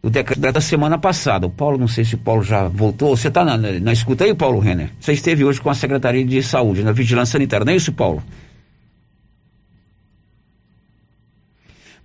[0.00, 1.46] do decreto da semana passada.
[1.46, 3.16] O Paulo, não sei se o Paulo já voltou.
[3.16, 4.90] Você está na, na, escuta aí, Paulo Renner?
[5.00, 8.22] Você esteve hoje com a Secretaria de Saúde, na Vigilância Sanitária, não é isso, Paulo?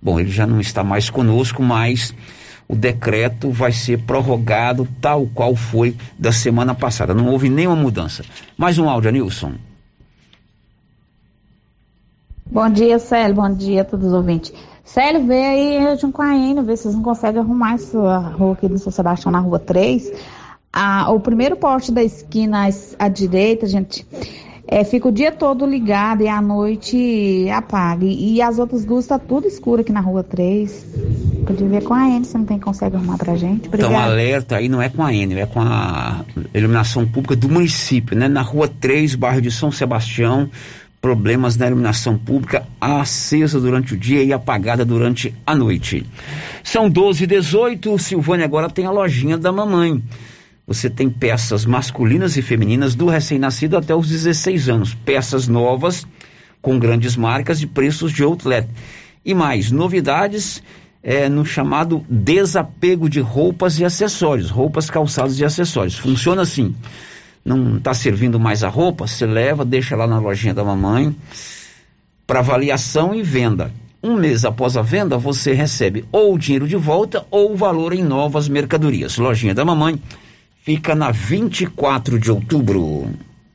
[0.02, 2.14] Bom, ele já não está mais conosco, mas
[2.68, 7.14] o decreto vai ser prorrogado tal qual foi da semana passada.
[7.14, 8.24] Não houve nenhuma mudança.
[8.56, 9.54] Mais um áudio, Nilson.
[12.44, 13.34] Bom dia, Célio.
[13.34, 14.52] Bom dia a todos os ouvintes.
[14.84, 18.92] Célio, vê aí Eno, vê se vocês não conseguem arrumar essa rua aqui do São
[18.92, 20.12] Sebastião na rua 3.
[20.72, 22.68] Ah, o primeiro poste da esquina
[22.98, 24.06] à direita, gente,
[24.68, 28.04] é, fica o dia todo ligado e à noite apaga.
[28.04, 30.86] E, as outras duas está tudo escuro aqui na rua 3.
[31.46, 33.68] Podia ver com a N, se não tem consegue arrumar pra gente.
[33.68, 33.94] Obrigada.
[33.94, 38.16] Então, alerta aí não é com a N, é com a iluminação pública do município,
[38.16, 38.26] né?
[38.26, 40.50] Na rua 3, bairro de São Sebastião,
[41.00, 46.04] problemas na iluminação pública acesa durante o dia e apagada durante a noite.
[46.64, 50.02] São 12 e 18, Silvânia agora tem a lojinha da mamãe.
[50.66, 54.94] Você tem peças masculinas e femininas do recém-nascido até os 16 anos.
[54.94, 56.04] Peças novas,
[56.60, 58.68] com grandes marcas e preços de outlet.
[59.24, 60.60] E mais, novidades
[61.02, 64.50] é, no chamado desapego de roupas e acessórios.
[64.50, 65.96] Roupas, calçados e acessórios.
[65.96, 66.74] Funciona assim.
[67.44, 71.14] Não está servindo mais a roupa, você leva, deixa lá na lojinha da mamãe
[72.26, 73.70] para avaliação e venda.
[74.02, 77.92] Um mês após a venda, você recebe ou o dinheiro de volta ou o valor
[77.92, 79.16] em novas mercadorias.
[79.16, 80.00] Lojinha da mamãe
[80.66, 83.08] fica na 24 de outubro.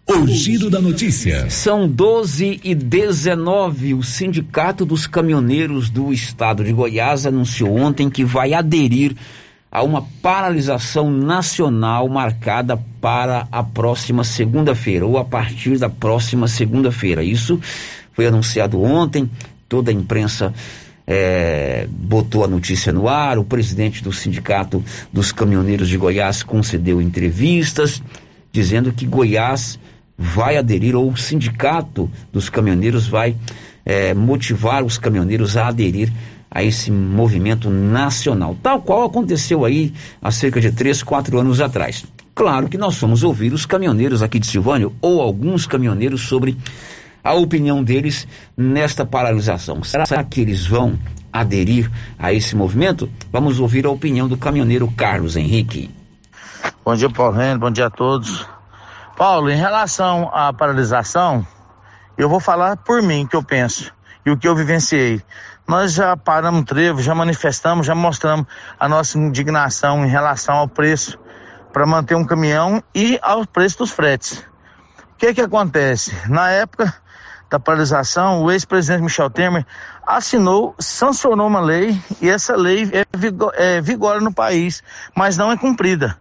[0.08, 1.50] O giro da notícia.
[1.50, 3.94] São 12 e 19.
[3.94, 9.14] O Sindicato dos Caminhoneiros do Estado de Goiás anunciou ontem que vai aderir
[9.70, 17.22] a uma paralisação nacional marcada para a próxima segunda-feira, ou a partir da próxima segunda-feira.
[17.22, 17.60] Isso
[18.14, 19.30] foi anunciado ontem,
[19.68, 20.54] toda a imprensa
[21.06, 27.02] é, botou a notícia no ar, o presidente do Sindicato dos Caminhoneiros de Goiás concedeu
[27.02, 28.02] entrevistas,
[28.52, 29.80] dizendo que Goiás
[30.18, 33.36] vai aderir, ou o Sindicato dos Caminhoneiros vai
[33.86, 36.12] é, motivar os caminhoneiros a aderir
[36.50, 42.06] a esse movimento nacional, tal qual aconteceu aí há cerca de três, quatro anos atrás.
[42.36, 46.58] Claro que nós fomos ouvir os caminhoneiros aqui de Silvânia, ou alguns caminhoneiros, sobre
[47.24, 49.84] a opinião deles nesta paralisação.
[49.84, 51.00] Será que eles vão
[51.32, 53.10] aderir a esse movimento?
[53.32, 55.94] Vamos ouvir a opinião do caminhoneiro Carlos Henrique.
[56.84, 58.48] Bom dia, Paulo Renan, bom dia a todos.
[59.18, 61.46] Paulo, em relação à paralisação,
[62.18, 63.94] eu vou falar por mim que eu penso
[64.26, 65.22] e o que eu vivenciei.
[65.68, 68.46] Nós já paramos trevo, já manifestamos, já mostramos
[68.80, 71.18] a nossa indignação em relação ao preço
[71.72, 74.40] para manter um caminhão e ao preço dos fretes.
[75.14, 76.12] O que que acontece?
[76.28, 76.94] Na época
[77.52, 79.66] da paralisação, o ex-presidente Michel Temer
[80.08, 84.82] assinou, sancionou uma lei e essa lei é, vigor, é vigora no país,
[85.14, 86.18] mas não é cumprida.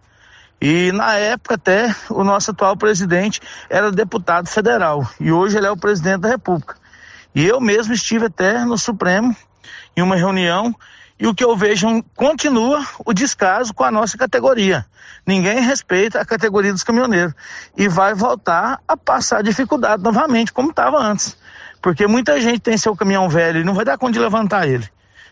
[0.59, 3.39] E na época até o nosso atual presidente
[3.69, 6.75] era deputado federal e hoje ele é o presidente da República.
[7.33, 9.33] E eu mesmo estive até no Supremo
[9.95, 10.75] em uma reunião
[11.21, 14.83] e o que eu vejo continua o descaso com a nossa categoria.
[15.25, 17.35] Ninguém respeita a categoria dos caminhoneiros
[17.77, 21.37] e vai voltar a passar dificuldade novamente, como estava antes.
[21.79, 24.89] Porque muita gente tem seu caminhão velho e não vai dar conta de levantar ele.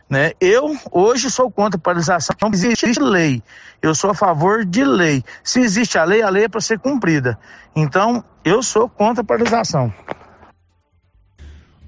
[0.08, 0.34] Né?
[0.40, 2.36] Eu hoje sou contra a paralisação.
[2.40, 3.42] Não existe lei.
[3.82, 5.24] Eu sou a favor de lei.
[5.44, 7.38] Se existe a lei, a lei é para ser cumprida.
[7.76, 9.92] Então, eu sou contra a paralisação.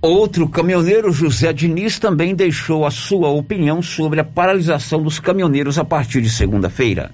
[0.01, 5.85] Outro caminhoneiro, José Diniz, também deixou a sua opinião sobre a paralisação dos caminhoneiros a
[5.85, 7.11] partir de segunda-feira.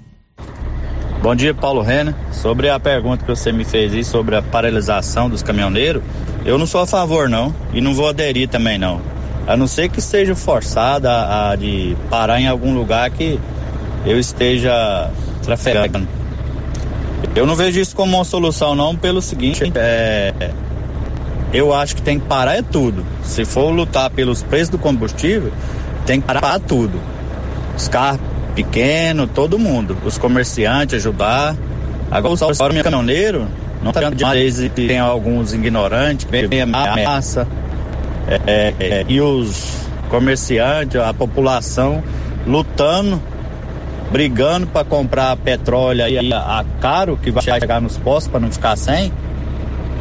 [1.21, 2.15] Bom dia, Paulo Renner.
[2.31, 6.01] Sobre a pergunta que você me fez aí sobre a paralisação dos caminhoneiros,
[6.45, 9.01] eu não sou a favor, não, e não vou aderir também, não.
[9.45, 13.37] A não ser que seja forçada a, de parar em algum lugar que
[14.05, 15.11] eu esteja
[15.43, 16.07] trafegando.
[17.35, 20.33] Eu não vejo isso como uma solução, não, pelo seguinte, é,
[21.53, 23.05] eu acho que tem que parar é tudo.
[23.23, 25.51] Se for lutar pelos preços do combustível,
[26.05, 26.99] tem que parar tudo.
[27.75, 28.19] Os carros
[28.55, 29.97] pequenos, todo mundo.
[30.03, 31.55] Os comerciantes ajudar.
[32.09, 33.47] Agora o meu caminhoneiro,
[33.83, 37.47] não tá demais e tem alguns ignorantes, bem massa.
[38.27, 42.03] É, é, é, e os comerciantes, a população
[42.45, 43.21] lutando,
[44.11, 48.51] brigando para comprar petróleo aí a, a caro que vai chegar nos postos para não
[48.51, 49.11] ficar sem.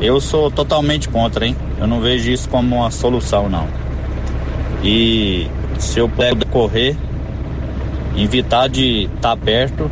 [0.00, 1.56] Eu sou totalmente contra, hein?
[1.78, 3.66] Eu não vejo isso como uma solução, não.
[4.84, 5.46] E
[5.78, 6.96] se eu puder correr,
[8.16, 9.90] evitar de estar tá perto,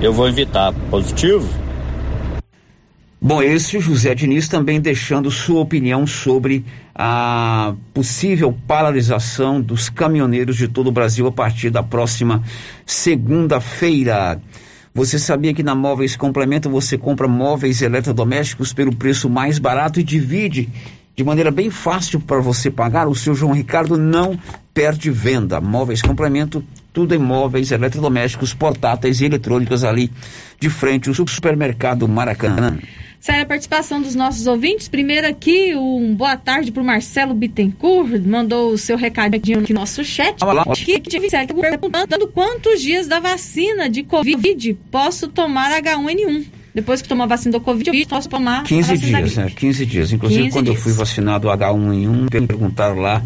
[0.00, 0.72] eu vou evitar.
[0.90, 1.48] Positivo?
[3.20, 6.64] Bom, esse José Diniz também deixando sua opinião sobre
[6.94, 12.44] a possível paralisação dos caminhoneiros de todo o Brasil a partir da próxima
[12.86, 14.40] segunda-feira.
[14.94, 20.02] Você sabia que na Móveis Complemento você compra móveis eletrodomésticos pelo preço mais barato e
[20.02, 20.68] divide
[21.14, 23.08] de maneira bem fácil para você pagar?
[23.08, 24.38] O seu João Ricardo não
[24.72, 25.60] perde venda.
[25.60, 30.10] Móveis Complemento, tudo em móveis eletrodomésticos, portáteis e eletrônicos ali
[30.60, 32.78] de frente ao supermercado Maracanã.
[33.20, 34.88] Sai a participação dos nossos ouvintes.
[34.88, 40.04] Primeiro aqui, um boa tarde para o Marcelo Bittencourt, mandou o seu recadinho no nosso
[40.04, 40.42] chat.
[40.42, 46.46] Olá, aqui, perguntando quantos dias da vacina de Covid posso tomar H1N1.
[46.74, 49.50] Depois que tomar a vacina do Covid, posso tomar 15 dias, né?
[49.50, 50.12] 15 dias.
[50.12, 50.76] Inclusive, 15 quando dias.
[50.76, 53.20] eu fui vacinado H1N1, perguntaram lá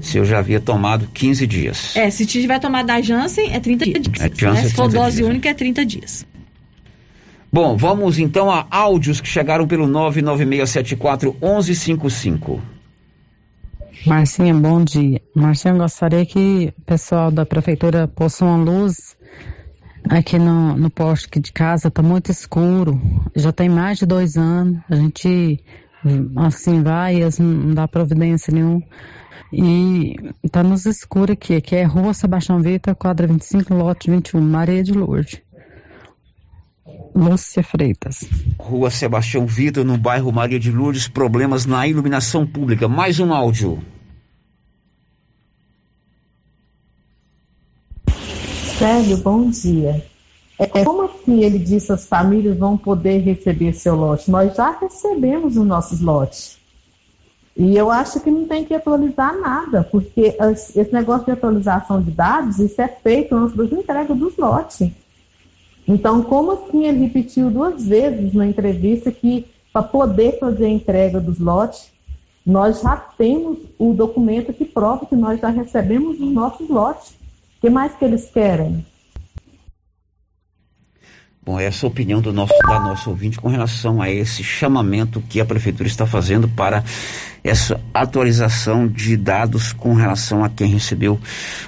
[0.00, 1.96] se eu já havia tomado 15 dias.
[1.96, 4.20] É, se tiver tomado da Janssen, é 30 dias.
[4.20, 4.68] É, Janssen né?
[4.68, 6.26] Se for dose dias, única, é 30 dias.
[7.52, 12.62] Bom, vamos então a áudios que chegaram pelo 99674 1155.
[14.06, 15.20] Marcinha, bom dia.
[15.34, 19.16] Marcinha, gostaria que o pessoal da prefeitura possa uma luz
[20.08, 23.00] aqui no, no posto aqui de casa, está muito escuro.
[23.34, 24.78] Já tem mais de dois anos.
[24.88, 25.60] A gente
[26.36, 28.82] assim vai, não dá providência nenhuma.
[29.52, 30.14] E
[30.44, 31.56] está nos escuros aqui.
[31.56, 35.42] Aqui é Rua Sebastião Vitor, quadra 25, lote 21, Maria de Lourdes.
[37.14, 38.24] Lúcia Freitas.
[38.58, 42.88] Rua Sebastião Vitor, no bairro Maria de Lourdes, problemas na iluminação pública.
[42.88, 43.82] Mais um áudio.
[48.78, 50.04] Célio, bom dia.
[50.58, 54.30] É, como assim ele disse as famílias vão poder receber seu lote?
[54.30, 56.58] Nós já recebemos os nossos lotes.
[57.56, 62.10] E eu acho que não tem que atualizar nada, porque esse negócio de atualização de
[62.10, 64.90] dados, isso é feito antes da entrega dos lotes.
[65.86, 71.20] Então, como assim ele repetiu duas vezes na entrevista que para poder fazer a entrega
[71.20, 71.90] dos lotes,
[72.44, 77.10] nós já temos o documento que prova que nós já recebemos os nossos lotes.
[77.10, 78.84] O que mais que eles querem?
[81.50, 85.20] Bom, essa é a opinião do nosso, da nossa ouvinte com relação a esse chamamento
[85.28, 86.84] que a Prefeitura está fazendo para
[87.42, 91.18] essa atualização de dados com relação a quem recebeu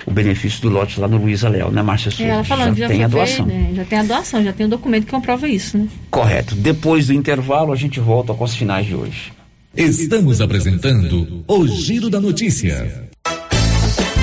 [0.06, 2.30] o benefício do lote lá no Luiz Leal, né, Márcia Souza?
[2.30, 3.44] É, ela falando, já, já tem a doação.
[3.46, 3.72] né?
[3.74, 5.88] Já tem a doação, já tem o documento que comprova isso, né?
[6.12, 6.54] Correto.
[6.54, 9.32] Depois do intervalo, a gente volta com as finais de hoje.
[9.76, 13.10] Estamos apresentando o Giro da Notícia.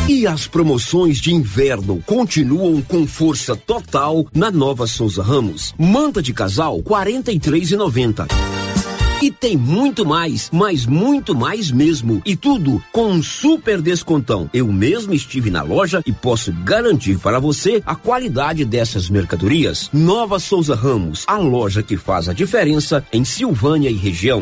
[0.10, 5.76] E as promoções de inverno continuam com força total na Nova Souza Ramos.
[5.78, 8.26] Manta de casal, quarenta e três e noventa.
[9.40, 12.22] Tem muito mais, mas muito mais mesmo.
[12.26, 14.50] E tudo com um super descontão.
[14.52, 19.90] Eu mesmo estive na loja e posso garantir para você a qualidade dessas mercadorias.
[19.94, 24.42] Nova Souza Ramos, a loja que faz a diferença em Silvânia e região.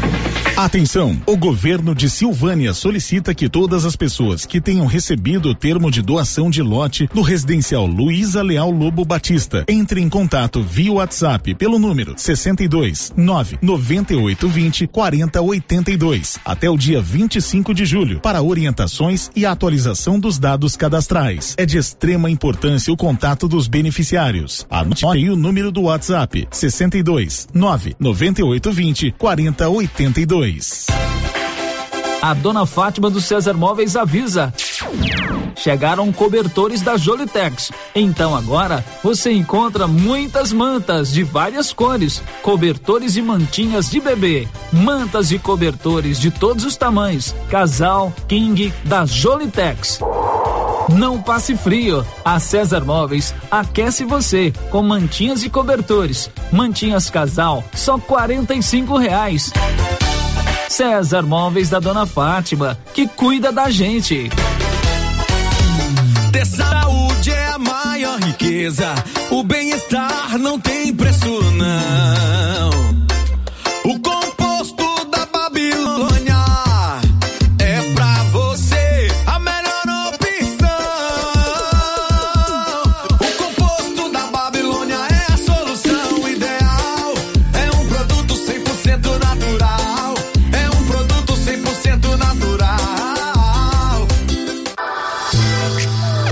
[0.63, 1.19] Atenção!
[1.25, 6.03] O governo de Silvânia solicita que todas as pessoas que tenham recebido o termo de
[6.03, 11.79] doação de lote do residencial Luísa Leal Lobo Batista entrem em contato via WhatsApp pelo
[11.79, 19.31] número 62 9 98 20 40 82 até o dia 25 de julho para orientações
[19.35, 21.55] e atualização dos dados cadastrais.
[21.57, 24.67] É de extrema importância o contato dos beneficiários.
[24.69, 30.50] Anote aí o número do WhatsApp 62 9 98 20 40 82.
[32.21, 34.53] A dona Fátima do César Móveis avisa.
[35.55, 37.71] Chegaram cobertores da Jolitex.
[37.95, 45.31] Então agora você encontra muitas mantas de várias cores, cobertores e mantinhas de bebê, mantas
[45.31, 49.99] e cobertores de todos os tamanhos, casal, king da Jolitex.
[50.89, 52.05] Não passe frio.
[52.23, 56.29] A César Móveis aquece você com mantinhas e cobertores.
[56.51, 59.51] Mantinhas casal, só quarenta e cinco reais.
[60.71, 64.29] César Móveis da Dona Fátima, que cuida da gente.
[66.31, 68.95] Ter saúde é a maior riqueza.
[69.29, 72.69] O bem-estar não tem preço, não.
[73.83, 73.99] O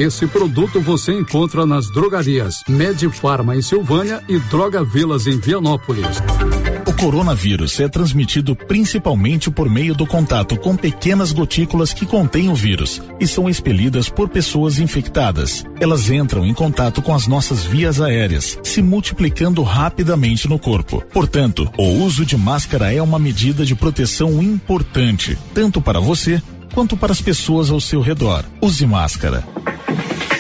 [0.10, 6.18] Esse produto você encontra nas drogarias Medifarma em Silvânia e Droga Vilas em Vianópolis.
[6.88, 12.56] O coronavírus é transmitido principalmente por meio do contato com pequenas gotículas que contêm o
[12.56, 15.64] vírus e são expelidas por pessoas infectadas.
[15.80, 21.04] Elas entram em contato com as nossas vias aéreas, se multiplicando rapidamente no corpo.
[21.14, 26.42] Portanto, o uso de máscara é uma medida de proteção importante, tanto para você
[26.74, 28.46] quanto para as pessoas ao seu redor.
[28.62, 29.44] Use máscara.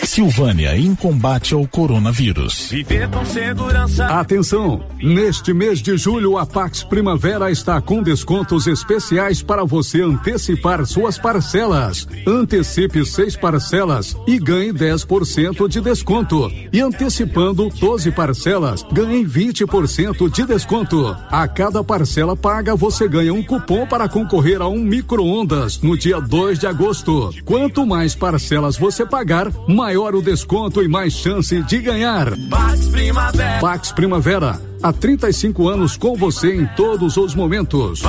[0.09, 2.69] Silvânia em combate ao coronavírus.
[2.71, 4.07] Viver com segurança.
[4.07, 4.83] Atenção!
[4.99, 11.19] Neste mês de julho, a Pax Primavera está com descontos especiais para você antecipar suas
[11.19, 12.07] parcelas.
[12.25, 16.51] Antecipe seis parcelas e ganhe 10% de desconto.
[16.73, 21.15] E antecipando 12 parcelas, ganhe 20% de desconto.
[21.29, 26.19] A cada parcela paga, você ganha um cupom para concorrer a um micro-ondas no dia
[26.19, 27.29] 2 de agosto.
[27.45, 32.31] Quanto mais parcelas você pagar, maior o desconto e mais chance de ganhar.
[32.49, 33.59] Pax Primavera.
[33.59, 38.01] Pax Primavera, há 35 anos com você em todos os momentos.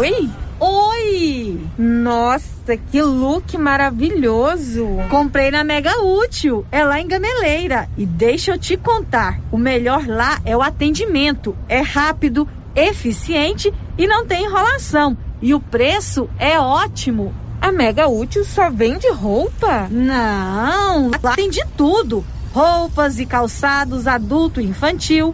[0.00, 0.28] Oi?
[0.58, 1.60] Oi!
[1.78, 4.86] Nossa, que look maravilhoso!
[5.08, 7.88] Comprei na Mega Útil, é lá em Gameleira.
[7.96, 11.56] E deixa eu te contar, o melhor lá é o atendimento.
[11.68, 15.16] É rápido, eficiente e não tem enrolação.
[15.40, 17.32] E o preço é ótimo.
[17.64, 19.88] A Mega Útil só vende roupa?
[19.90, 22.22] Não, lá tem de tudo.
[22.52, 25.32] Roupas e calçados adulto e infantil,